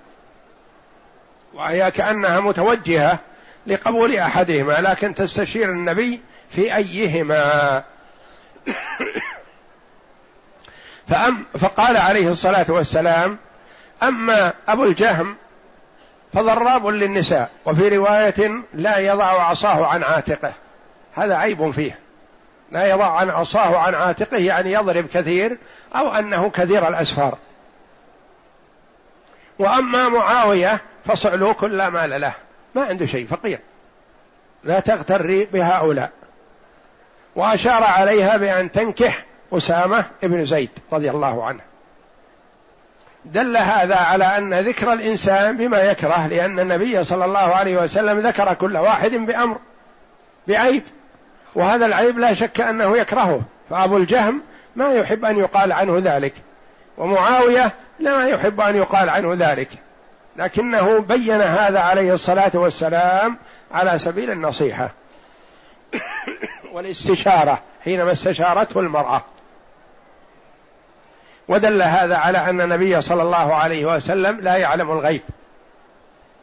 وهي 1.53 1.91
كأنها 1.91 2.39
متوجهة 2.39 3.19
لقبول 3.67 4.15
أحدهما 4.15 4.81
لكن 4.81 5.15
تستشير 5.15 5.69
النبي 5.69 6.21
في 6.50 6.75
أيهما. 6.75 7.83
فأم 11.09 11.45
فقال 11.59 11.98
عليه 11.98 12.31
الصلاة 12.31 12.65
والسلام 12.69 13.38
أما 14.03 14.53
أبو 14.67 14.83
الجهم 14.83 15.36
فضراب 16.33 16.88
للنساء 16.88 17.50
وفي 17.65 17.98
رواية 17.98 18.63
لا 18.74 18.98
يضع 18.98 19.25
عصاه 19.25 19.86
عن 19.86 20.03
عاتقه. 20.03 20.53
هذا 21.13 21.36
عيب 21.36 21.71
فيه. 21.71 22.00
لا 22.71 22.89
يضع 22.89 23.15
عن 23.15 23.29
عصاه 23.29 23.77
عن 23.77 23.95
عاتقه 23.95 24.38
يعني 24.38 24.71
يضرب 24.71 25.05
كثير 25.05 25.57
أو 25.95 26.12
أنه 26.12 26.50
كثير 26.50 26.88
الأسفار. 26.88 27.38
وأما 29.59 30.09
معاوية 30.09 30.81
فصعلوك 31.05 31.63
لا 31.63 31.89
مال 31.89 32.21
له. 32.21 32.33
ما 32.75 32.83
عنده 32.83 33.05
شيء 33.05 33.27
فقير. 33.27 33.59
لا 34.63 34.79
تغتري 34.79 35.45
بهؤلاء. 35.45 36.12
وأشار 37.36 37.83
عليها 37.83 38.38
بأن 38.38 38.71
تنكح 38.71 39.25
أسامة 39.53 40.05
بن 40.24 40.45
زيد 40.45 40.69
رضي 40.93 41.09
الله 41.09 41.45
عنه. 41.45 41.69
دل 43.33 43.57
هذا 43.57 43.95
على 43.95 44.38
أن 44.38 44.53
ذكر 44.53 44.93
الإنسان 44.93 45.57
بما 45.57 45.81
يكره 45.81 46.27
لأن 46.27 46.59
النبي 46.59 47.03
صلى 47.03 47.25
الله 47.25 47.39
عليه 47.39 47.77
وسلم 47.77 48.19
ذكر 48.19 48.53
كل 48.53 48.77
واحد 48.77 49.12
بأمر 49.12 49.57
بعيب. 50.48 50.83
وهذا 51.55 51.86
العيب 51.86 52.19
لا 52.19 52.33
شك 52.33 52.61
أنه 52.61 52.98
يكرهه. 52.98 53.42
فأبو 53.70 53.98
الجهم 53.98 54.42
ما 54.75 54.94
يحب 54.94 55.25
أن 55.25 55.37
يقال 55.37 55.72
عنه 55.72 55.98
ذلك 56.03 56.33
ومعاوية 56.98 57.72
لا 58.00 58.27
يحب 58.27 58.61
أن 58.61 58.75
يقال 58.75 59.09
عنه 59.09 59.33
ذلك. 59.39 59.70
لكنه 60.37 61.00
بين 61.00 61.42
هذا 61.42 61.79
عليه 61.79 62.13
الصلاة 62.13 62.51
والسلام 62.53 63.37
على 63.72 64.00
سبيل 64.00 64.31
النصيحة 64.31 64.92
والاستشارة 66.74 67.61
حينما 67.83 68.11
استشارته 68.11 68.79
المرأة. 68.79 69.22
ودل 71.50 71.81
هذا 71.81 72.18
على 72.18 72.38
أن 72.38 72.62
النبي 72.62 73.01
صلى 73.01 73.22
الله 73.22 73.55
عليه 73.55 73.96
وسلم 73.96 74.40
لا 74.40 74.55
يعلم 74.55 74.92
الغيب. 74.92 75.22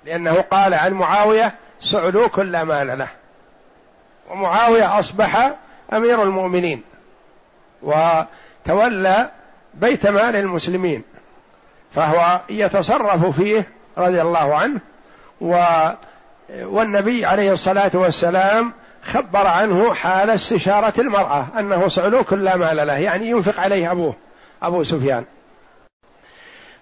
لأنه 0.05 0.35
قال 0.35 0.75
عن 0.75 0.93
معاوية 0.93 1.55
سعلوك 1.81 2.39
لا 2.39 2.65
مال 2.65 2.99
له 2.99 3.09
ومعاوية 4.31 4.99
أصبح 4.99 5.55
أمير 5.93 6.23
المؤمنين 6.23 6.83
وتولى 7.83 9.31
بيت 9.75 10.07
مال 10.07 10.37
المسلمين 10.37 11.03
فهو 11.93 12.41
يتصرف 12.51 13.41
فيه 13.41 13.69
رضي 13.99 14.23
الله 14.23 14.55
عنه 14.55 14.81
و 15.41 15.65
والنبي 16.63 17.25
عليه 17.25 17.53
الصلاة 17.53 17.91
والسلام 17.95 18.73
خبر 19.03 19.47
عنه 19.47 19.95
حال 19.95 20.31
استشارة 20.31 21.01
المرأة 21.01 21.47
أنه 21.59 21.89
صعلوك 21.89 22.33
لا 22.33 22.57
مال 22.57 22.77
له 22.77 22.99
يعني 22.99 23.31
ينفق 23.31 23.61
عليه 23.61 23.93
أبوه. 23.93 24.15
أبو 24.63 24.83
سفيان. 24.83 25.25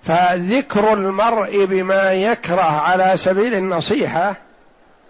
فذكر 0.03 0.93
المرء 0.93 1.65
بما 1.65 2.13
يكره 2.13 2.63
على 2.63 3.13
سبيل 3.17 3.55
النصيحة 3.55 4.37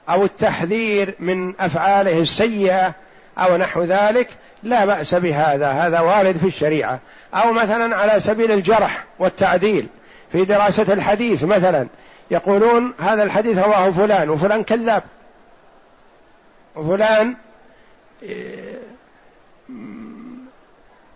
أو 0.09 0.25
التحذير 0.25 1.15
من 1.19 1.61
أفعاله 1.61 2.19
السيئة 2.19 2.95
أو 3.39 3.57
نحو 3.57 3.83
ذلك 3.83 4.29
لا 4.63 4.85
بأس 4.85 5.15
بهذا. 5.15 5.71
هذا 5.71 6.01
وارد 6.01 6.37
في 6.37 6.47
الشريعة. 6.47 7.01
أو 7.35 7.53
مثلا 7.53 7.97
على 7.97 8.21
سبيل 8.21 8.53
الجرح 8.53 9.05
والتعديل. 9.19 9.87
في 10.33 10.45
دراسة 10.45 10.93
الحديث 10.93 11.45
مثلا 11.45 11.89
يقولون 12.31 12.95
هذا 12.99 13.23
الحديث 13.23 13.59
رواه 13.59 13.91
فلان 13.91 14.31
وفلان 14.31 14.65
كذاب. 14.65 15.03
وفلان 16.77 17.35
إيه، 18.23 18.79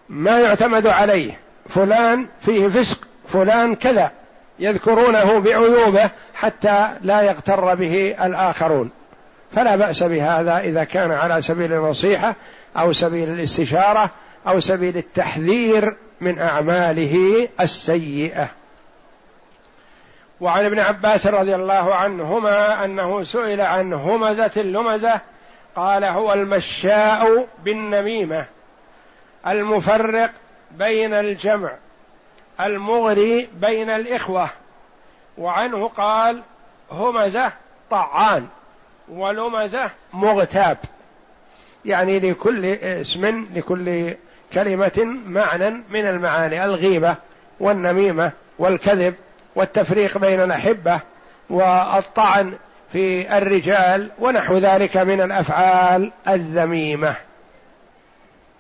ما 0.09 0.41
يعتمد 0.41 0.87
عليه. 0.87 1.41
فلان 1.69 2.27
فيه 2.41 2.69
فسق 2.69 2.99
فلان 3.29 3.75
كذا. 3.75 4.11
يذكرونه 4.59 5.39
بعيوبه 5.41 6.11
حتى 6.35 6.97
لا 7.03 7.23
يغتر 7.23 7.75
به 7.75 8.17
الآخرون. 8.25 8.91
فلا 9.53 9.77
بأس 9.77 10.03
بهذا 10.03 10.59
إذا 10.59 10.85
كان 10.85 11.11
على 11.13 11.43
سبيل 11.43 11.73
النصيحة 11.73 12.35
أو 12.77 12.93
سبيل 12.93 13.29
الاستشارة 13.29 14.11
أو 14.47 14.61
سبيل 14.61 14.97
التحذير 14.97 15.97
من 16.21 16.39
أعماله 16.39 17.49
السيئة. 17.61 18.51
وعن 20.41 20.65
ابن 20.65 20.79
عباس 20.79 21.27
رضي 21.27 21.55
الله 21.55 21.95
عنهما 21.95 22.85
أنه 22.85 23.25
سئل 23.25 23.61
عن 23.61 23.93
همزة 23.93 24.51
اللمزة 24.57 25.21
قال 25.77 26.05
هو 26.05 26.33
المشاء 26.33 27.49
بالنميمة. 27.65 28.47
المفرق 29.47 30.31
بين 30.71 31.15
الجمع 31.15 31.73
المغري 32.61 33.49
بين 33.55 33.91
الإخوة 33.91 34.51
وعنه 35.39 35.89
قال 35.89 36.43
همزة 36.91 37.53
طعان 37.91 38.47
ولمزة 39.09 39.91
مغتاب. 40.13 40.79
يعني 41.85 42.19
لكل 42.19 42.65
اسم 42.67 43.47
لكل 43.55 44.15
كلمة 44.53 45.19
معنى 45.27 45.71
من 45.91 46.07
المعاني 46.07 46.65
الغيبة 46.65 47.17
والنميمة 47.61 48.33
والكذب 48.59 49.15
والتفريق 49.55 50.19
بين 50.19 50.41
الأحبة 50.43 51.01
والطعن 51.51 52.53
في 52.93 53.39
الرجال 53.39 54.11
ونحو 54.19 54.59
ذلك 54.59 54.97
من 54.97 55.21
الأفعال 55.21 56.13
الذميمة. 56.29 57.17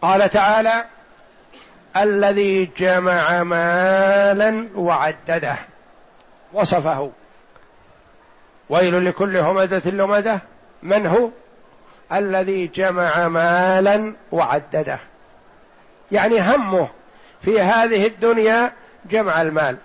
قال 0.02 0.30
تعالى 0.30 0.84
الذي 1.96 2.64
جمع 2.64 3.42
مالا 3.42 4.68
وعدده 4.74 5.56
وصفه. 6.52 7.10
ويل 8.68 9.04
لكل 9.04 9.36
همزة 9.36 9.90
لمزة. 9.90 10.40
من 10.82 11.06
هو؟ 11.06 11.30
الذي 12.12 12.66
جمع 12.66 13.28
مالا 13.28 14.14
وعدده. 14.32 14.98
يعني 16.12 16.40
همه 16.40 16.88
في 17.40 17.60
هذه 17.60 18.06
الدنيا 18.06 18.72
جمع 19.10 19.42
المال. 19.42 19.76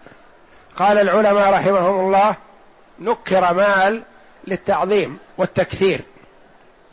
قال 0.76 0.98
العلماء 0.98 1.54
رحمهم 1.54 2.00
الله 2.00 2.36
نكر 3.00 3.54
مال 3.54 4.04
للتعظيم 4.48 5.18
والتكثير. 5.38 6.02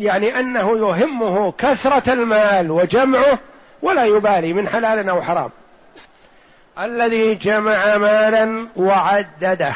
يعني 0.00 0.40
أنه 0.40 0.78
يهمه 0.78 1.52
كثرة 1.52 2.12
المال 2.12 2.70
وجمعه 2.70 3.38
ولا 3.82 4.04
يبالي 4.04 4.52
من 4.52 4.68
حلال 4.68 5.08
أو 5.08 5.22
حرام. 5.22 5.50
الذي 6.78 7.34
جمع 7.34 7.96
مالا 7.96 8.66
وعدده. 8.76 9.74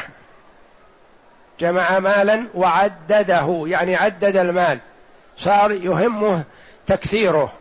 جمع 1.59 1.99
مالا 1.99 2.43
وعدده 2.55 3.63
يعني 3.67 3.95
عدد 3.95 4.37
المال. 4.37 4.79
صار 5.37 5.71
يهمه 5.71 6.43
تكثيره. 6.87 7.53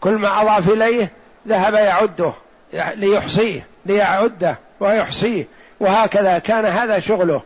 كل 0.00 0.12
ما 0.12 0.42
أضاف 0.42 0.70
إليه 0.70 1.12
ذهب 1.48 1.74
يعده 1.74 2.32
ليحصيه 2.72 3.66
ليعده 3.86 4.58
ويحصيه. 4.80 5.44
وهكذا 5.80 6.38
كان 6.38 6.66
هذا 6.66 6.98
شغله. 6.98 7.42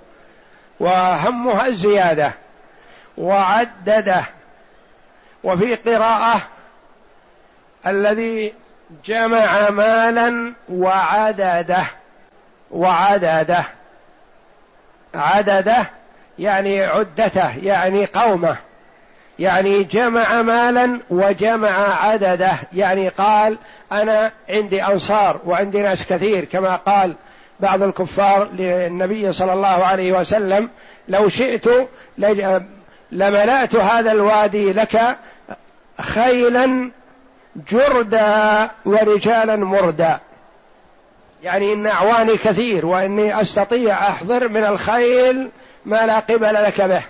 وهمها 0.81 1.67
الزيادة. 1.67 2.33
وعدده. 3.19 4.25
وفي 5.45 5.75
قراءة 5.75 6.43
الذي 7.87 8.55
جمع 9.05 9.71
مالا 9.71 10.53
وعدده 10.69 11.85
وعدده 12.71 13.65
عدده 15.15 15.91
يعني 16.39 16.85
عدته 16.85 17.57
يعني 17.57 18.07
قومه 18.07 18.59
يعني 19.39 19.83
جمع 19.83 20.43
مالا 20.43 21.01
وجمع 21.11 22.05
عدده 22.07 22.53
يعني 22.73 23.09
قال 23.09 23.59
أنا 23.93 24.33
عندي 24.49 24.85
أنصار 24.85 25.41
وعندي 25.45 25.83
ناس 25.83 26.07
كثير 26.07 26.45
كما 26.45 26.77
قال 26.77 27.15
بعض 27.61 27.83
الكفار 27.83 28.49
للنبي 28.53 29.33
صلى 29.33 29.53
الله 29.53 29.69
عليه 29.69 30.13
وسلم 30.13 30.71
لو 31.09 31.29
شئت 31.29 31.69
لملأت 33.13 33.77
هذا 33.77 34.13
الوادي 34.13 34.73
لك 34.73 35.17
خيلا 36.03 36.91
جردا 37.71 38.71
ورجالا 38.85 39.57
مردا. 39.57 40.21
يعني 41.43 41.73
ان 41.73 41.87
أعواني 41.87 42.37
كثير 42.37 42.87
وإني 42.87 43.41
أستطيع 43.41 44.09
أحضر 44.09 44.49
من 44.49 44.65
الخيل 44.65 45.51
ما 45.85 46.07
لا 46.07 46.19
قبل 46.19 46.55
لك 46.55 46.83
به 46.83 47.03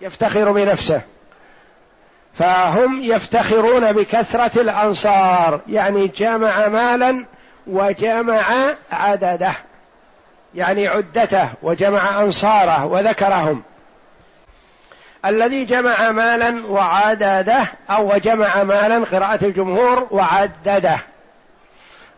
يفتخر 0.00 0.52
بنفسه. 0.52 1.02
فهم 2.34 3.02
يفتخرون 3.02 3.92
بكثرة 3.92 4.60
الأنصار 4.60 5.60
يعني 5.68 6.06
جمع 6.06 6.68
مالا 6.68 7.26
وجمع 7.66 8.44
عدده 8.92 9.52
يعني 10.54 10.88
عدته 10.88 11.48
وجمع 11.62 12.22
أنصاره 12.22 12.86
وذكرهم. 12.86 13.62
الذي 15.26 15.64
جمع 15.64 16.10
مالا 16.10 16.66
وعدده 16.66 17.64
أو 17.90 18.14
وجمع 18.14 18.62
مالا 18.62 19.04
قراءة 19.04 19.44
الجمهور 19.44 20.06
وعدده. 20.10 20.96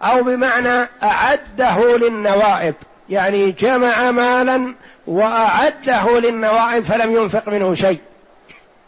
أو 0.03 0.23
بمعنى 0.23 0.89
أعده 1.03 1.97
للنوائب. 1.97 2.75
يعني 3.09 3.51
جمع 3.51 4.11
مالا 4.11 4.75
وأعده 5.07 6.21
للنوائب 6.21 6.85
فلم 6.85 7.17
ينفق 7.17 7.49
منه 7.49 7.75
شيء. 7.75 8.01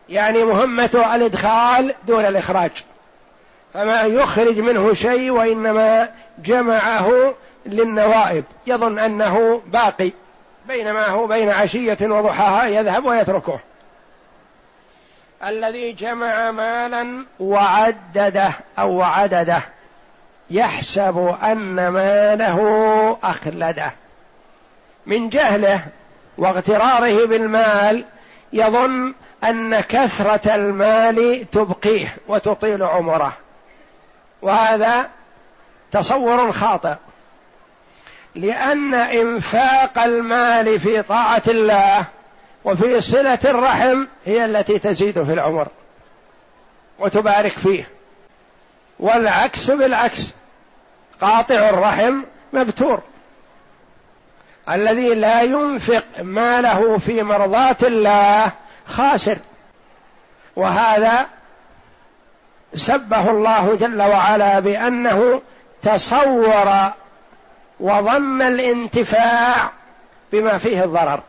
يعني 0.08 0.44
مهمته 0.44 1.14
الإدخال 1.14 1.94
دون 2.06 2.26
الإخراج. 2.26 2.70
فما 3.74 4.02
يخرج 4.02 4.60
منه 4.60 4.94
شيء 4.94 5.30
وإنما 5.30 6.10
جمعه 6.44 7.34
للنوائب. 7.66 8.44
يظن 8.66 8.98
أنه 8.98 9.62
باقي. 9.66 10.12
بينما 10.68 11.06
هو 11.06 11.26
بين 11.26 11.50
عشية 11.50 11.98
وضحاها 12.02 12.66
يذهب 12.66 13.04
ويتركه. 13.04 13.60
الذي 15.44 15.92
جمع 15.92 16.50
مالا 16.50 17.24
وعدده 17.40 18.52
أو 18.78 19.02
عدده 19.02 19.62
يحسب 20.50 21.36
أن 21.42 21.88
ماله 21.88 23.18
أخلده. 23.22 23.92
من 25.06 25.28
جهله 25.28 25.86
واغتراره 26.38 27.26
بالمال 27.26 28.04
يظن 28.52 29.14
أن 29.44 29.80
كثرة 29.80 30.54
المال 30.54 31.50
تبقيه 31.52 32.16
وتطيل 32.28 32.82
عمره. 32.82 33.36
وهذا 34.42 35.10
تصور 35.92 36.52
خاطئ 36.52 36.94
لأن 38.34 38.94
إنفاق 38.94 39.98
المال 39.98 40.80
في 40.80 41.02
طاعة 41.02 41.42
الله 41.48 42.04
وفي 42.68 43.00
صلة 43.00 43.38
الرحم 43.44 44.06
هي 44.24 44.44
التي 44.44 44.78
تزيد 44.78 45.22
في 45.22 45.32
العمر 45.32 45.68
وتبارك 46.98 47.50
فيه. 47.50 47.88
والعكس 49.00 49.70
بالعكس 49.70 50.30
قاطع 51.20 51.68
الرحم 51.68 52.22
مبتور. 52.52 53.00
الذي 54.70 55.14
لا 55.14 55.42
ينفق 55.42 56.04
ماله 56.18 56.98
في 56.98 57.22
مرضاه 57.22 57.76
الله 57.82 58.52
خاسر. 58.86 59.38
وهذا 60.56 61.26
سبه 62.74 63.30
الله 63.30 63.74
جل 63.74 64.02
وعلا 64.02 64.60
بأنه 64.60 65.42
تصور 65.82 66.92
وظن 67.80 68.42
الانتفاع 68.42 69.70
بما 70.32 70.58
فيه 70.58 70.84
الضرر. 70.84 71.22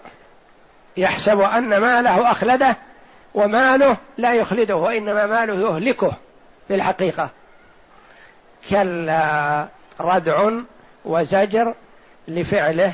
يحسب 1.00 1.42
أن 1.42 1.78
ماله 1.78 2.32
أخلده 2.32 2.78
وماله 3.34 3.98
لا 4.18 4.34
يخلده 4.34 4.76
وإنما 4.76 5.26
ماله 5.26 5.54
يهلكه 5.54 6.14
في 6.68 6.76
الحقيقة. 6.76 7.30
كلا 8.70 9.68
ردع 10.00 10.50
وزجر 11.06 11.74
لفعله 12.28 12.94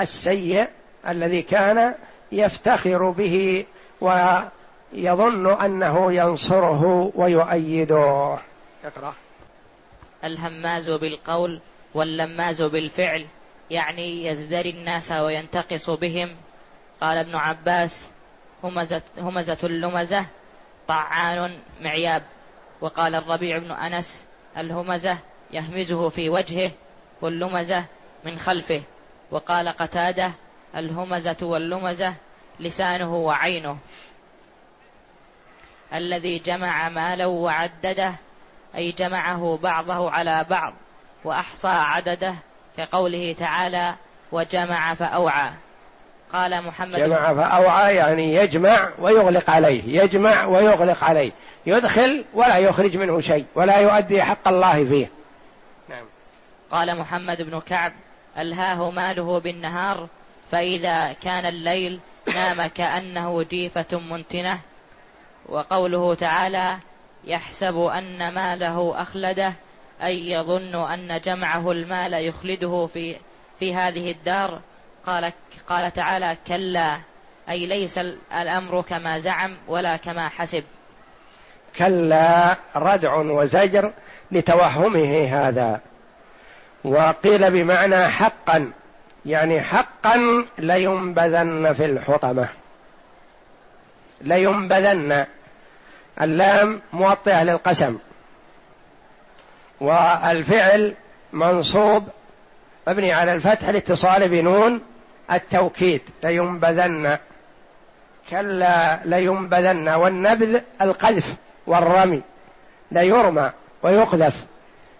السيء 0.00 0.68
الذي 1.08 1.42
كان 1.42 1.94
يفتخر 2.32 3.10
به 3.10 3.64
ويظن 4.00 5.60
أنه 5.60 6.12
ينصره 6.12 7.12
ويؤيده. 7.14 8.38
اقرأ. 8.84 9.14
الهماز 10.24 10.90
بالقول 10.90 11.60
واللماز 11.94 12.62
بالفعل 12.62 13.26
يعني 13.70 14.26
يزدري 14.26 14.70
الناس 14.70 15.12
وينتقص 15.12 15.90
بهم 15.90 16.36
قال 17.00 17.18
ابن 17.18 17.36
عباس 17.36 18.12
همزة, 18.64 19.02
همزة 19.18 19.58
اللمزة 19.64 20.26
طعان 20.88 21.58
معياب. 21.80 22.22
وقال 22.80 23.14
الربيع 23.14 23.58
بن 23.58 23.70
أنس 23.70 24.26
الهمزة 24.56 25.18
يهمزه 25.50 26.08
في 26.08 26.30
وجهه 26.30 26.70
واللمزة 27.22 27.84
من 28.24 28.38
خلفه. 28.38 28.82
وقال 29.30 29.68
قتادة 29.68 30.32
الهمزة 30.76 31.36
واللمزة 31.42 32.14
لسانه 32.60 33.14
وعينه. 33.14 33.78
الذي 35.94 36.38
جمع 36.38 36.88
مالا 36.88 37.26
وعدده 37.26 38.14
أي 38.74 38.92
جمعه 38.92 39.58
بعضه 39.62 40.10
على 40.10 40.44
بعض 40.50 40.74
وأحصى 41.24 41.68
عدده 41.68 42.34
كقوله 42.76 43.32
تعالى 43.32 43.94
وجمع 44.32 44.94
فأوعى. 44.94 45.52
قال 46.32 46.62
محمد 46.64 46.96
جمع 46.96 47.34
فأوعى 47.34 47.96
يعني 47.96 48.34
يجمع 48.34 48.90
ويغلق 48.98 49.50
عليه 49.50 50.02
يجمع 50.02 50.44
ويغلق 50.44 51.04
عليه 51.04 51.32
يدخل 51.66 52.24
ولا 52.34 52.58
يخرج 52.58 52.96
منه 52.96 53.20
شيء 53.20 53.44
ولا 53.54 53.78
يؤدي 53.78 54.22
حق 54.22 54.48
الله 54.48 54.84
فيه. 54.84 55.10
نعم. 55.88 56.04
قال 56.70 56.98
محمد 56.98 57.42
بن 57.42 57.60
كعب 57.60 57.92
ألهاه 58.38 58.90
ماله 58.90 59.40
بالنهار 59.40 60.08
فإذا 60.52 61.12
كان 61.12 61.46
الليل 61.46 62.00
نام 62.34 62.66
كأنه 62.66 63.42
جيفة 63.42 63.98
منتنة. 63.98 64.58
وقوله 65.48 66.14
تعالى 66.14 66.78
يحسب 67.24 67.78
أن 67.78 68.34
ماله 68.34 69.02
أخلده 69.02 69.52
أي 70.02 70.30
يظن 70.30 70.74
أن 70.92 71.20
جمعه 71.20 71.70
المال 71.70 72.26
يخلده 72.28 72.86
في 72.86 73.16
في 73.58 73.74
هذه 73.74 74.10
الدار. 74.10 74.60
قال 75.06 75.32
قال 75.68 75.92
تعالى 75.92 76.36
كلا 76.46 77.00
أي 77.48 77.66
ليس 77.66 77.98
الأمر 78.40 78.82
كما 78.82 79.18
زعم 79.18 79.56
ولا 79.68 79.96
كما 79.96 80.28
حسب. 80.28 80.64
كلا 81.78 82.56
ردع 82.76 83.14
وزجر 83.14 83.92
لتوهمه 84.30 85.24
هذا. 85.24 85.80
وقيل 86.84 87.50
بمعنى 87.50 88.08
حقا 88.08 88.72
يعني 89.26 89.60
حقا 89.60 90.46
لينبذن 90.58 91.72
في 91.72 91.84
الحطمة. 91.84 92.48
لينبذن 94.20 95.26
اللام 96.20 96.80
موطئة 96.92 97.42
للقسم. 97.42 97.98
والفعل 99.80 100.94
منصوب 101.32 102.08
مبني 102.88 103.12
على 103.12 103.34
الفتح 103.34 103.68
الاتصال 103.68 104.28
بنون 104.28 104.80
التوكيد 105.32 106.02
لينبذن. 106.24 107.18
كلا 108.30 109.00
لينبذن. 109.04 109.88
والنبذ 109.88 110.60
القذف 110.80 111.36
والرمي 111.66 112.22
ليرمى 112.90 113.50
ويقذف. 113.82 114.46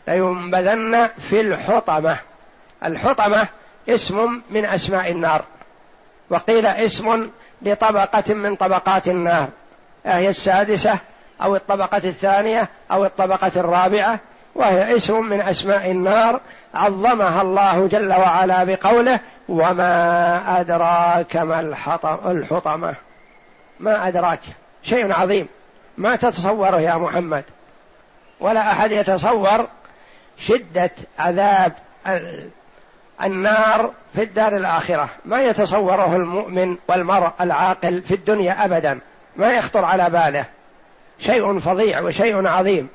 لينبذن 0.08 1.08
في 1.18 1.40
الحطمة. 1.40 2.18
الحطمة 2.84 3.48
اسم 3.88 4.42
من 4.50 4.64
أسماء 4.64 5.10
النار. 5.10 5.44
وقيل 6.30 6.66
اسم 6.66 7.30
لطبقة 7.62 8.34
من 8.34 8.56
طبقات 8.56 9.08
النار. 9.08 9.48
هي 10.06 10.28
السادسة 10.28 10.98
أو 11.42 11.56
الطبقة 11.56 11.96
الثانية 11.96 12.68
أو 12.90 13.04
الطبقة 13.04 13.52
الرابعة 13.56 14.20
وهي 14.56 14.96
اسم 14.96 15.26
من 15.26 15.40
أسماء 15.40 15.90
النار 15.90 16.40
عظمها 16.74 17.42
الله 17.42 17.86
جل 17.86 18.12
وعلا 18.12 18.64
بقوله 18.64 19.20
وما 19.48 20.60
أدراك 20.60 21.36
ما 21.36 21.60
الحطمة. 22.26 22.94
ما 23.80 24.08
أدراك. 24.08 24.40
شيء 24.82 25.12
عظيم. 25.12 25.48
ما 25.98 26.16
تتصوره 26.16 26.80
يا 26.80 26.94
محمد. 26.94 27.44
ولا 28.40 28.60
أحد 28.72 28.92
يتصور 28.92 29.66
شدة 30.36 30.90
عذاب 31.18 31.72
النار 33.22 33.92
في 34.14 34.22
الدار 34.22 34.56
الآخرة. 34.56 35.08
ما 35.24 35.42
يتصوره 35.42 36.16
المؤمن 36.16 36.76
والمرء 36.88 37.30
العاقل 37.40 38.02
في 38.02 38.14
الدنيا 38.14 38.64
أبدا. 38.64 39.00
ما 39.36 39.52
يخطر 39.52 39.84
على 39.84 40.10
باله. 40.10 40.44
شيء 41.18 41.58
فظيع 41.58 42.00
وشيء 42.00 42.46
عظيم. 42.46 42.88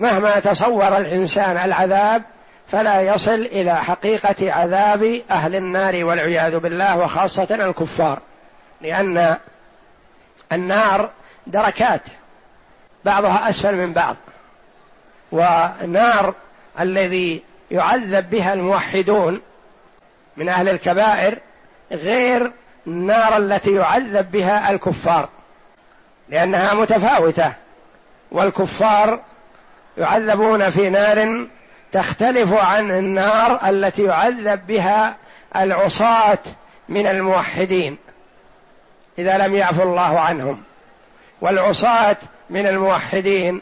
مهما 0.00 0.40
تصور 0.40 0.96
الإنسان 0.96 1.56
العذاب 1.56 2.22
فلا 2.68 3.00
يصل 3.00 3.40
إلى 3.40 3.76
حقيقة 3.76 4.52
عذاب 4.52 5.22
أهل 5.30 5.56
النار 5.56 6.04
والعياذ 6.04 6.58
بالله 6.58 6.98
وخاصة 6.98 7.48
الكفار 7.50 8.18
لأن 8.80 9.36
النار 10.52 11.10
دركات 11.46 12.02
بعضها 13.04 13.48
أسفل 13.48 13.74
من 13.74 13.92
بعض 13.92 14.16
ونار 15.32 16.34
الذي 16.80 17.42
يعذب 17.70 18.30
بها 18.30 18.52
الموحدون 18.52 19.40
من 20.36 20.48
أهل 20.48 20.68
الكبائر 20.68 21.38
غير 21.92 22.52
النار 22.86 23.36
التي 23.36 23.74
يعذب 23.74 24.30
بها 24.30 24.70
الكفار 24.70 25.28
لأنها 26.28 26.74
متفاوتة 26.74 27.52
والكفار 28.32 29.20
يعذبون 29.98 30.70
في 30.70 30.90
نار 30.90 31.46
تختلف 31.92 32.52
عن 32.52 32.90
النار 32.90 33.68
التي 33.68 34.04
يعذب 34.04 34.66
بها 34.66 35.16
العصاة 35.56 36.38
من 36.88 37.06
الموحدين. 37.06 37.98
إذا 39.18 39.38
لم 39.38 39.54
يعفو 39.54 39.82
الله 39.82 40.20
عنهم. 40.20 40.62
والعصاة 41.40 42.16
من 42.50 42.66
الموحدين 42.66 43.60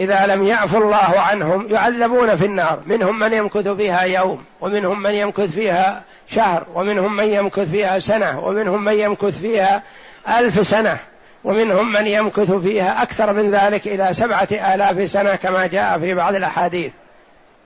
إذا 0.00 0.26
لم 0.26 0.46
يعفو 0.46 0.78
الله 0.78 1.20
عنهم 1.20 1.66
يعذبون 1.70 2.36
في 2.36 2.44
النار. 2.44 2.80
منهم 2.86 3.18
من 3.18 3.32
يمكث 3.32 3.68
فيها 3.68 4.02
يوم 4.02 4.44
ومنهم 4.60 5.02
من 5.02 5.10
يمكث 5.10 5.54
فيها 5.54 6.02
شهر 6.28 6.66
ومنهم 6.74 7.16
من 7.16 7.24
يمكث 7.24 7.70
فيها 7.70 7.98
سنة 7.98 8.40
ومنهم 8.40 8.84
من 8.84 9.00
يمكث 9.00 9.40
فيها 9.40 9.82
ألف 10.28 10.66
سنة. 10.66 10.98
ومنهم 11.46 11.92
من 11.92 12.06
يمكث 12.06 12.52
فيها 12.52 13.02
أكثر 13.02 13.32
من 13.32 13.50
ذلك 13.50 13.86
إلى 13.86 14.14
سبعة 14.14 14.48
آلاف 14.52 15.10
سنة 15.10 15.36
كما 15.36 15.66
جاء 15.66 15.98
في 15.98 16.14
بعض 16.14 16.34
الأحاديث. 16.34 16.92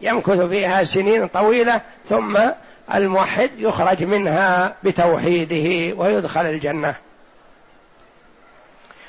يمكث 0.01 0.41
فيها 0.41 0.85
سنين 0.85 1.27
طويلة 1.27 1.81
ثم 2.09 2.39
الموحد 2.95 3.51
يخرج 3.59 4.05
منها 4.05 4.75
بتوحيده 4.83 5.97
ويدخل 5.97 6.47
الجنة. 6.47 6.95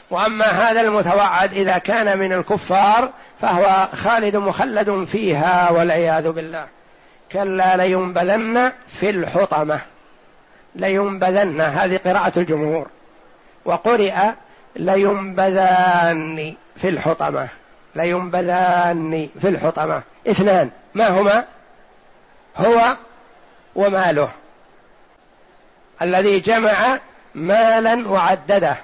وأما 0.10 0.45
هذا 0.45 0.81
المتوعد 0.81 1.53
إذا 1.53 1.77
كان 1.77 2.17
من 2.17 2.34
الكفار 2.34 3.10
فهو 3.41 3.88
خالد 3.93 4.36
مخلد 4.36 5.03
فيها 5.03 5.71
والعياذ 5.71 6.31
بالله. 6.31 6.65
كلا 7.31 7.77
لينبذن 7.77 8.71
في 8.88 9.10
الحطمة. 9.10 9.81
لينبذن 10.75 11.62
هذه 11.62 11.97
قراءة 11.97 12.39
الجمهور. 12.39 12.88
وقرئ 13.65 14.13
لينبذان 14.75 16.55
في 16.75 16.89
الحطمة. 16.89 17.47
لينبذان 17.95 19.29
في 19.41 19.47
الحطمة. 19.47 20.01
اثنان. 20.27 20.69
ما 20.93 21.07
هما؟ 21.07 21.45
هو 22.57 22.97
وماله. 23.75 24.31
الذي 26.01 26.39
جمع 26.39 26.99
مالا 27.36 28.10
وعدده. 28.10 28.77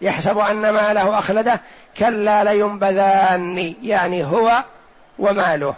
يحسب 0.00 0.38
أن 0.38 0.70
ماله 0.70 1.18
أخلده. 1.18 1.60
كلا 1.98 2.44
لينبذان 2.44 3.74
يعني 3.82 4.24
هو 4.24 4.64
وماله. 5.18 5.74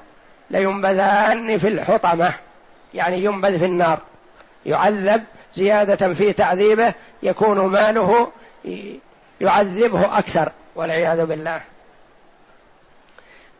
لينبذان 0.50 1.58
في 1.58 1.68
الحطمة. 1.68 2.34
يعني 2.94 3.24
ينبذ 3.24 3.58
في 3.58 3.64
النار. 3.64 3.98
يعذب 4.66 5.24
زيادة 5.54 6.12
في 6.12 6.32
تعذيبه. 6.32 6.94
يكون 7.22 7.58
ماله 7.58 8.32
يعذبه 9.40 10.18
أكثر 10.18 10.52
والعياذ 10.74 11.26
بالله. 11.26 11.60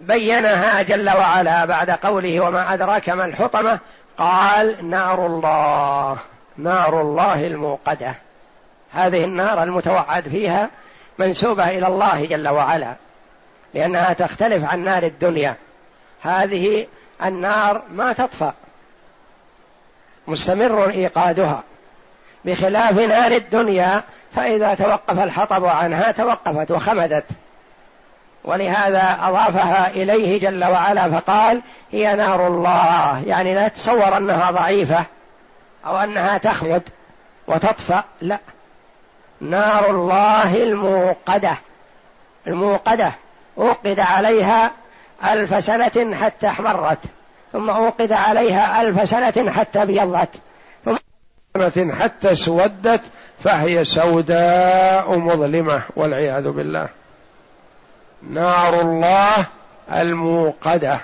بينها 0.01 0.83
جل 0.83 1.11
وعلا 1.11 1.65
بعد 1.65 1.91
قوله 1.91 2.41
وما 2.41 2.75
أدراك 2.75 3.09
ما 3.09 3.25
الحطمة 3.25 3.79
قال 4.19 4.91
نار 4.91 5.27
الله 5.27 6.19
نار 6.57 7.01
الله 7.01 7.47
الموقدة. 7.47 8.15
هذه 8.93 9.25
النار 9.25 9.63
المتوعد 9.63 10.29
فيها 10.29 10.71
منسوبة 11.19 11.69
إلى 11.69 11.87
الله 11.87 12.27
جل 12.27 12.49
وعلا 12.49 12.95
لأنها 13.75 14.13
تختلف 14.13 14.65
عن 14.65 14.85
نار 14.85 15.03
الدنيا. 15.03 15.55
هذه 16.23 16.87
النار 17.25 17.83
ما 17.91 18.13
تطفأ 18.13 18.55
مستمر 20.27 20.91
إيقادها. 20.91 21.63
بخلاف 22.45 22.99
نار 22.99 23.33
الدنيا 23.33 24.03
فإذا 24.35 24.75
توقف 24.75 25.19
الحطب 25.19 25.65
عنها 25.65 26.13
توقفت 26.13 26.71
وخمدت. 26.71 27.25
ولهذا 28.45 29.19
أضافها 29.23 29.91
إليه 29.91 30.41
جل 30.41 30.65
وعلا 30.65 31.21
فقال 31.21 31.63
هي 31.93 32.15
نار 32.15 32.47
الله. 32.47 33.23
يعني 33.27 33.55
لا 33.55 33.69
تتصور 33.69 34.17
أنها 34.17 34.51
ضعيفة 34.51 35.05
أو 35.87 35.97
أنها 35.97 36.39
تخمد 36.39 36.83
وتطفأ 37.49 38.05
لا. 38.21 38.39
نار 39.41 39.91
الله 39.91 40.63
الموقدة. 40.63 41.57
الموقدة. 42.47 43.13
أوقد 43.59 44.01
عليها 44.01 44.71
ألف 45.25 45.65
سنة 45.65 46.17
حتى 46.23 46.49
احمرت. 46.49 46.99
ثم 47.53 47.71
أوقد 47.71 48.13
عليها 48.13 48.83
ألف 48.83 49.09
سنة 49.09 49.51
حتى 49.51 49.83
أبيضت. 49.83 50.41
ثم 50.85 50.97
سنة 51.69 51.95
حتى 51.95 52.33
اسودت. 52.33 53.03
فهي 53.43 53.85
سوداء 53.85 55.19
مظلمة 55.19 55.83
والعياذ 55.97 56.51
بالله. 56.51 56.89
نار 58.31 58.81
الله 58.81 59.47
الموقدة. 59.93 61.01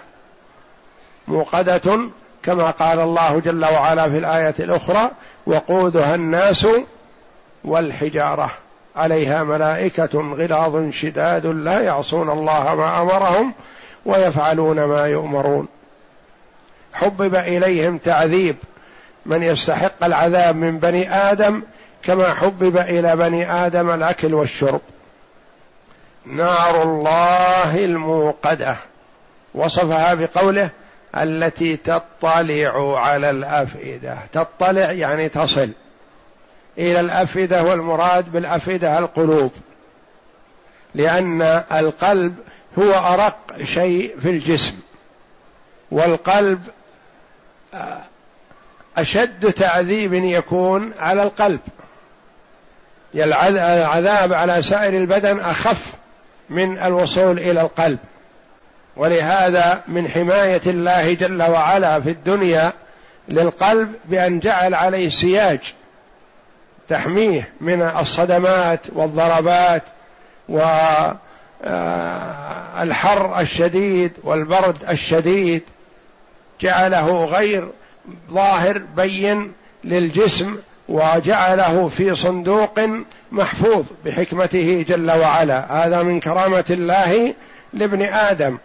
موقدة 1.28 2.00
كما 2.42 2.70
قال 2.70 3.00
الله 3.00 3.40
جل 3.40 3.64
وعلا 3.64 4.10
في 4.10 4.18
الآية 4.18 4.54
الأخرى 4.60 5.10
وقودها 5.46 6.14
الناس 6.14 6.66
والحجارة. 7.64 8.50
عليها 8.96 9.44
ملائكة 9.44 10.34
غلاظ 10.34 10.90
شداد 10.90 11.46
لا 11.46 11.80
يعصون 11.80 12.30
الله 12.30 12.74
ما 12.74 13.02
أمرهم 13.02 13.54
ويفعلون 14.06 14.84
ما 14.84 15.00
يؤمرون. 15.06 15.68
حبب 16.92 17.34
إليهم 17.34 17.98
تعذيب. 17.98 18.56
من 19.26 19.42
يستحق 19.42 20.04
العذاب 20.04 20.56
من 20.56 20.78
بني 20.78 21.14
آدم 21.14 21.62
كما 22.02 22.34
حبب 22.34 22.76
إلى 22.76 23.16
بني 23.16 23.52
آدم 23.52 23.90
الأكل 23.90 24.34
والشرب. 24.34 24.80
نار 26.26 26.82
الله 26.82 27.84
الموقدة. 27.84 28.76
وصفها 29.54 30.14
بقوله 30.14 30.70
التي 31.16 31.76
تطلع 31.76 32.98
على 33.00 33.30
الأفئدة. 33.30 34.18
تطلع 34.32 34.92
يعني 34.92 35.28
تصل 35.28 35.70
إلى 36.78 37.00
الأفئدة 37.00 37.62
والمراد 37.62 38.32
بالأفئدة 38.32 38.98
القلوب. 38.98 39.52
لأن 40.94 41.42
القلب 41.72 42.34
هو 42.78 42.92
أرق 42.92 43.62
شيء 43.64 44.16
في 44.20 44.30
الجسم. 44.30 44.74
والقلب 45.90 46.62
أشد 48.96 49.52
تعذيب 49.52 50.14
يكون 50.14 50.92
على 50.98 51.22
القلب. 51.22 51.60
العذاب 53.14 54.32
على 54.32 54.62
سائر 54.62 54.96
البدن 54.96 55.40
أخف 55.40 55.92
من 56.50 56.78
الوصول 56.78 57.38
إلى 57.38 57.60
القلب. 57.60 57.98
ولهذا 58.96 59.82
من 59.88 60.08
حماية 60.08 60.60
الله 60.66 61.14
جل 61.14 61.42
وعلا 61.42 62.00
في 62.00 62.10
الدنيا 62.10 62.72
للقلب 63.28 63.94
بأن 64.04 64.38
جعل 64.38 64.74
عليه 64.74 65.08
سياج 65.08 65.60
تحميه 66.88 67.52
من 67.60 67.82
الصدمات 67.82 68.80
والضربات 68.92 69.82
والحر 70.48 70.94
آه، 73.34 73.40
الشديد 73.40 74.12
والبرد 74.22 74.84
الشديد. 74.88 75.62
جعله 76.60 77.24
غير 77.24 77.68
ظاهر 78.30 78.78
بين 78.78 79.52
للجسم 79.84 80.58
وجعله 80.90 81.88
في 81.88 82.14
صندوق 82.14 82.80
محفوظ 83.32 83.84
بحكمته 84.04 84.84
جل 84.88 85.10
وعلا. 85.10 85.66
هذا 85.70 86.02
من 86.02 86.20
كرامة 86.20 86.64
الله 86.70 87.34
لابن 87.72 88.02
آدم 88.02 88.58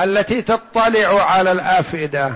التي 0.00 0.42
تطلع 0.42 1.22
على 1.22 1.52
الآفئدة. 1.52 2.34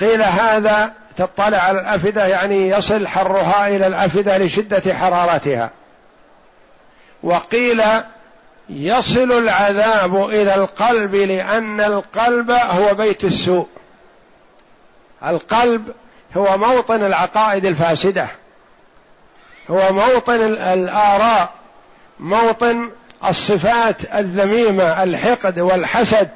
قيل 0.00 0.22
هذا 0.22 0.92
تطلع 1.16 1.58
على 1.58 1.80
الآفئدة 1.80 2.26
يعني 2.26 2.68
يصل 2.68 3.06
حرها 3.06 3.68
إلى 3.68 3.86
الآفئدة 3.86 4.38
لشدة 4.38 4.94
حرارتها. 4.94 5.70
وقيل 7.22 7.82
يصل 8.68 9.32
العذاب 9.32 10.28
إلى 10.28 10.54
القلب 10.54 11.14
لأن 11.14 11.80
القلب 11.80 12.50
هو 12.50 12.94
بيت 12.94 13.24
السوء. 13.24 13.68
القلب 15.26 15.92
هو 16.36 16.58
موطن 16.58 17.04
العقائد 17.04 17.66
الفاسدة. 17.66 18.28
هو 19.70 19.92
موطن 19.92 20.40
الآراء 20.52 21.52
موطن 22.20 22.90
الصفات 23.24 24.14
الذميمة 24.14 25.02
الحقد 25.02 25.58
والحسد 25.58 26.30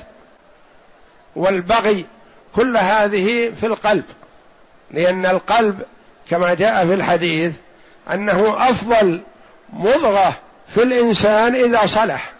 والبغي. 1.36 2.06
كل 2.54 2.76
هذه 2.76 3.52
في 3.60 3.66
القلب 3.66 4.04
لأن 4.90 5.26
القلب 5.26 5.82
كما 6.30 6.54
جاء 6.54 6.86
في 6.86 6.94
الحديث 6.94 7.52
أنه 8.12 8.70
أفضل 8.70 9.20
مضغة 9.72 10.36
في 10.68 10.82
الإنسان 10.82 11.54
إذا 11.54 11.86
صلح 11.86 12.32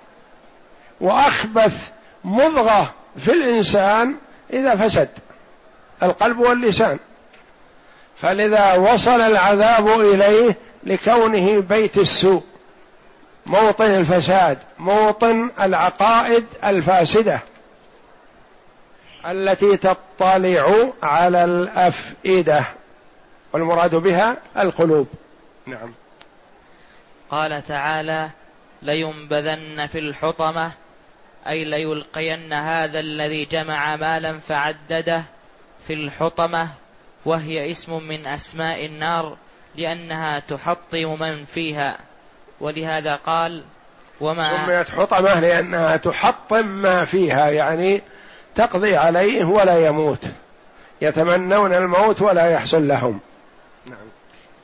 وأخبث 1.01 1.90
مضغة 2.25 2.94
في 3.16 3.33
الإنسان 3.33 4.14
إذا 4.53 4.77
فسد. 4.77 5.09
القلب 6.03 6.38
واللسان. 6.38 6.99
فلذا 8.20 8.74
وصل 8.74 9.20
العذاب 9.20 9.88
إليه 9.88 10.57
لكونه 10.85 11.61
بيت 11.61 11.98
السوء 11.98 12.42
موطن 13.46 13.90
الفساد 13.90 14.59
موطن 14.78 15.50
العقائد 15.61 16.46
الفاسدة 16.64 17.40
التي 19.26 19.76
تطلع 19.76 20.92
على 21.02 21.44
الأفئدة 21.44 22.64
والمراد 23.52 23.94
بها 23.94 24.37
القلوب. 24.59 25.09
نعم. 25.66 25.94
قال 27.31 27.62
تعالى 27.66 28.31
لينبذن 28.83 29.87
في 29.87 29.98
الحطمة 29.98 30.72
أي 31.46 31.64
ليلقين 31.64 32.52
هذا 32.52 33.00
الذي 33.00 33.44
جمع 33.44 33.96
مالا 33.96 34.38
فعدده 34.38 35.22
في 35.87 35.92
الحطمة 35.92 36.68
وهي 37.29 37.71
اسم 37.71 38.09
من 38.09 38.29
أسماء 38.29 38.87
النار 38.87 39.37
لأنها 39.77 40.38
تحطم 40.38 41.19
من 41.21 41.45
فيها. 41.45 41.99
ولهذا 42.61 43.14
قال 43.17 43.64
وما 44.21 44.67
سميت 44.67 44.91
حطمه 44.91 45.41
لأنها 45.41 45.97
تحطم 45.97 46.69
ما 46.69 47.05
فيها 47.05 47.51
يعني 47.51 48.03
تقضي 48.55 48.97
عليه 48.97 49.45
ولا 49.45 49.87
يموت. 49.87 50.25
يتمنون 51.01 51.75
الموت 51.75 52.23
ولا 52.23 52.51
يحصل 52.51 52.88
لهم. 52.88 53.21
نعم. 53.91 54.09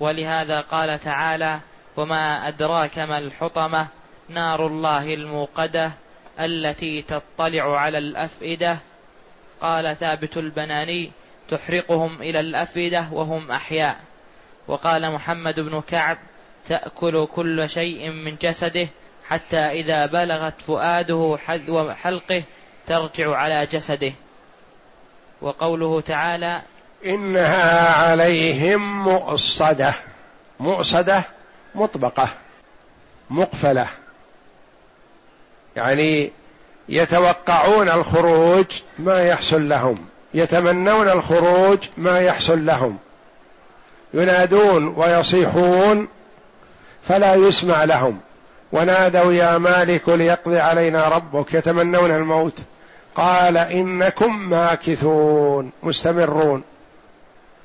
ولهذا 0.00 0.60
قال 0.60 1.00
تعالى 1.00 1.60
وما 1.96 2.48
أدراك 2.48 2.98
ما 2.98 3.18
الحطمة 3.18 3.86
نار 4.28 4.66
الله 4.66 5.14
الموقدة 5.14 5.92
التي 6.40 7.02
تطلع 7.02 7.80
على 7.80 7.98
الأفئدة. 7.98 8.76
قال 9.60 9.96
ثابت 9.96 10.36
البناني 10.36 11.12
تحرقهم 11.48 12.22
إلى 12.22 12.40
الأفئدة 12.40 13.04
وهم 13.12 13.50
أحياء. 13.50 13.96
وقال 14.68 15.12
محمد 15.12 15.60
بن 15.60 15.80
كعب 15.80 16.18
تأكل 16.68 17.26
كل 17.26 17.68
شيء 17.68 18.10
من 18.10 18.36
جسده 18.36 18.88
حتى 19.28 19.56
إذا 19.56 20.06
بلغت 20.06 20.62
فؤاده 20.62 21.38
حلقه 22.02 22.42
ترجع 22.86 23.36
على 23.36 23.66
جسده. 23.66 24.12
وقوله 25.42 26.00
تعالى 26.00 26.62
إنها 27.06 28.10
عليهم 28.10 29.04
مؤصدة. 29.04 29.94
مؤصدة 30.60 31.24
مطبقة. 31.74 32.28
مقفلة. 33.30 33.88
يعني 35.76 36.32
يتوقعون 36.88 37.88
الخروج 37.88 38.66
ما 38.98 39.22
يحصل 39.22 39.68
لهم. 39.68 39.94
يتمنون 40.34 41.08
الخروج 41.08 41.78
ما 41.96 42.20
يحصل 42.20 42.66
لهم. 42.66 42.98
ينادون 44.14 44.94
ويصيحون 44.96 46.08
فلا 47.08 47.34
يسمع 47.34 47.84
لهم. 47.84 48.20
ونادوا 48.72 49.32
يا 49.32 49.58
مالك 49.58 50.08
ليقضي 50.08 50.60
علينا 50.60 51.08
ربك. 51.08 51.54
يتمنون 51.54 52.10
الموت. 52.10 52.58
قال 53.14 53.56
إنكم 53.56 54.50
ماكثون 54.50 55.72
مستمرون. 55.82 56.62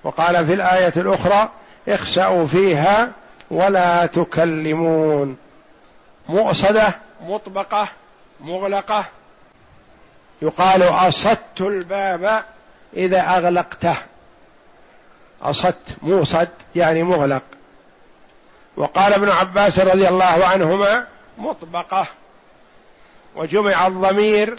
وقال 0.04 0.46
في 0.46 0.54
الآية 0.54 0.94
الأخرى 0.98 1.50
اخسأوا 1.88 2.46
فيها 2.46 3.12
ولا 3.52 4.06
تكلمون. 4.06 5.38
مؤصدة 6.30 6.96
مطبقة 7.22 7.90
مغلقة. 8.42 9.06
يقال 10.42 10.84
أصدت 10.84 11.62
الباب 11.62 12.44
إذا 12.94 13.22
أغلقته. 13.22 13.96
أصدت 15.42 15.98
موصد 16.02 16.50
يعني 16.76 17.04
مغلق. 17.04 17.44
وقال 18.78 19.14
ابن 19.14 19.30
عباس 19.30 19.80
رضي 19.80 20.08
الله 20.08 20.46
عنهما 20.46 21.08
مطبقة. 21.38 22.08
وجمع 23.36 23.88
الضمير 23.88 24.56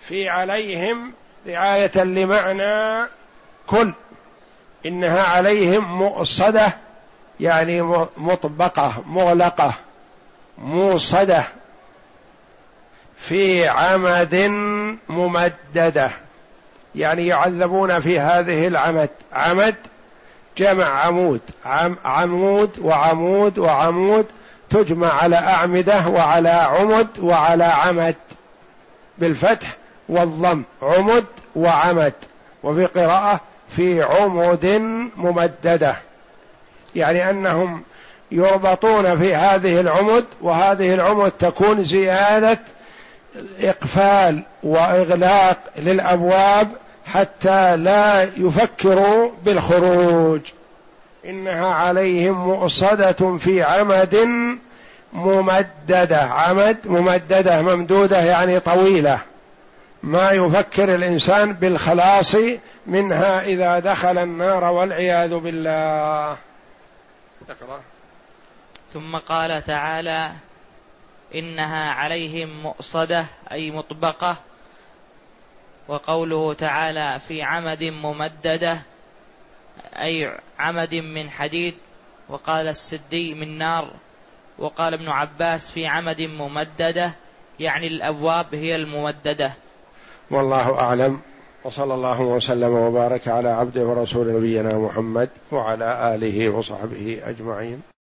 في 0.00 0.28
عليهم 0.28 1.12
رعاية 1.46 2.04
لمعنى 2.04 3.08
كل. 3.66 3.92
إنها 4.86 5.22
عليهم 5.22 5.98
مؤصدة 5.98 6.76
يعني 7.40 7.82
مطبقة 8.16 9.02
مغلقة 9.06 9.74
موصدة 10.58 11.44
في 13.16 13.68
عمد 13.68 14.34
ممددة. 15.08 16.10
يعني 16.94 17.26
يعذبون 17.26 18.00
في 18.00 18.20
هذه 18.20 18.66
العمد. 18.66 19.10
عمد 19.32 19.74
جمع 20.58 20.86
عمود. 20.86 21.40
عم 21.64 21.96
عمود 22.04 22.78
وعمود 22.78 23.58
وعمود 23.58 24.26
تجمع 24.70 25.12
على 25.12 25.36
أعمدة 25.36 26.08
وعلى 26.08 26.50
عمد 26.50 27.08
وعلى 27.18 27.64
عمد. 27.64 28.16
بالفتح 29.18 29.76
والضم. 30.08 30.62
عمد 30.82 31.24
وعمد. 31.56 32.14
وفي 32.62 32.86
قراءة 32.86 33.40
في 33.68 34.02
عمد 34.02 34.66
ممددة. 35.16 35.96
يعني 36.94 37.30
أنهم 37.30 37.82
يربطون 38.30 39.18
في 39.18 39.34
هذه 39.34 39.80
العمد 39.80 40.24
وهذه 40.40 40.94
العمد 40.94 41.30
تكون 41.30 41.84
زيادة 41.84 42.58
إقفال 43.60 44.42
وإغلاق 44.62 45.58
للأبواب 45.78 46.68
حتى 47.06 47.76
لا 47.76 48.22
يفكروا 48.22 49.30
بالخروج. 49.44 50.40
إنها 51.24 51.66
عليهم 51.66 52.48
مؤصدة 52.48 53.38
في 53.38 53.62
عمد 53.62 54.28
ممددة. 55.12 56.20
عمد 56.20 56.76
ممددة 56.86 57.62
ممدودة 57.62 58.18
يعني 58.18 58.60
طويلة. 58.60 59.18
ما 60.02 60.30
يفكر 60.30 60.94
الإنسان 60.94 61.52
بالخلاص 61.52 62.36
منها 62.86 63.40
إذا 63.42 63.78
دخل 63.78 64.18
النار 64.18 64.64
والعياذ 64.64 65.34
بالله. 65.34 66.36
اقرأ. 67.48 67.80
ثم 68.94 69.16
قال 69.16 69.64
تعالى 69.64 70.30
إنها 71.34 71.90
عليهم 71.90 72.62
مؤصدة 72.62 73.26
أي 73.52 73.70
مطبقة. 73.70 74.36
وقوله 75.88 76.54
تعالى 76.54 77.18
في 77.18 77.42
عمد 77.42 77.82
ممددة 77.82 78.78
أي 79.94 80.38
عمد 80.58 80.94
من 80.94 81.30
حديد. 81.30 81.74
وقال 82.28 82.68
السدي 82.68 83.34
من 83.34 83.58
نار. 83.58 83.90
وقال 84.58 84.94
ابن 84.94 85.08
عباس 85.08 85.70
في 85.70 85.86
عمد 85.86 86.20
ممددة 86.20 87.10
يعني 87.60 87.86
الأبواب 87.86 88.54
هي 88.54 88.76
الممددة. 88.76 89.52
والله 90.30 90.80
أعلم. 90.80 91.20
وصلى 91.64 91.94
الله 91.94 92.20
وسلم 92.20 92.72
وبارك 92.72 93.28
على 93.28 93.48
عبده 93.48 93.84
ورسول 93.84 94.32
نبينا 94.36 94.78
محمد 94.78 95.28
وعلى 95.52 96.14
آله 96.14 96.48
وصحبه 96.48 97.20
أجمعين. 97.24 97.97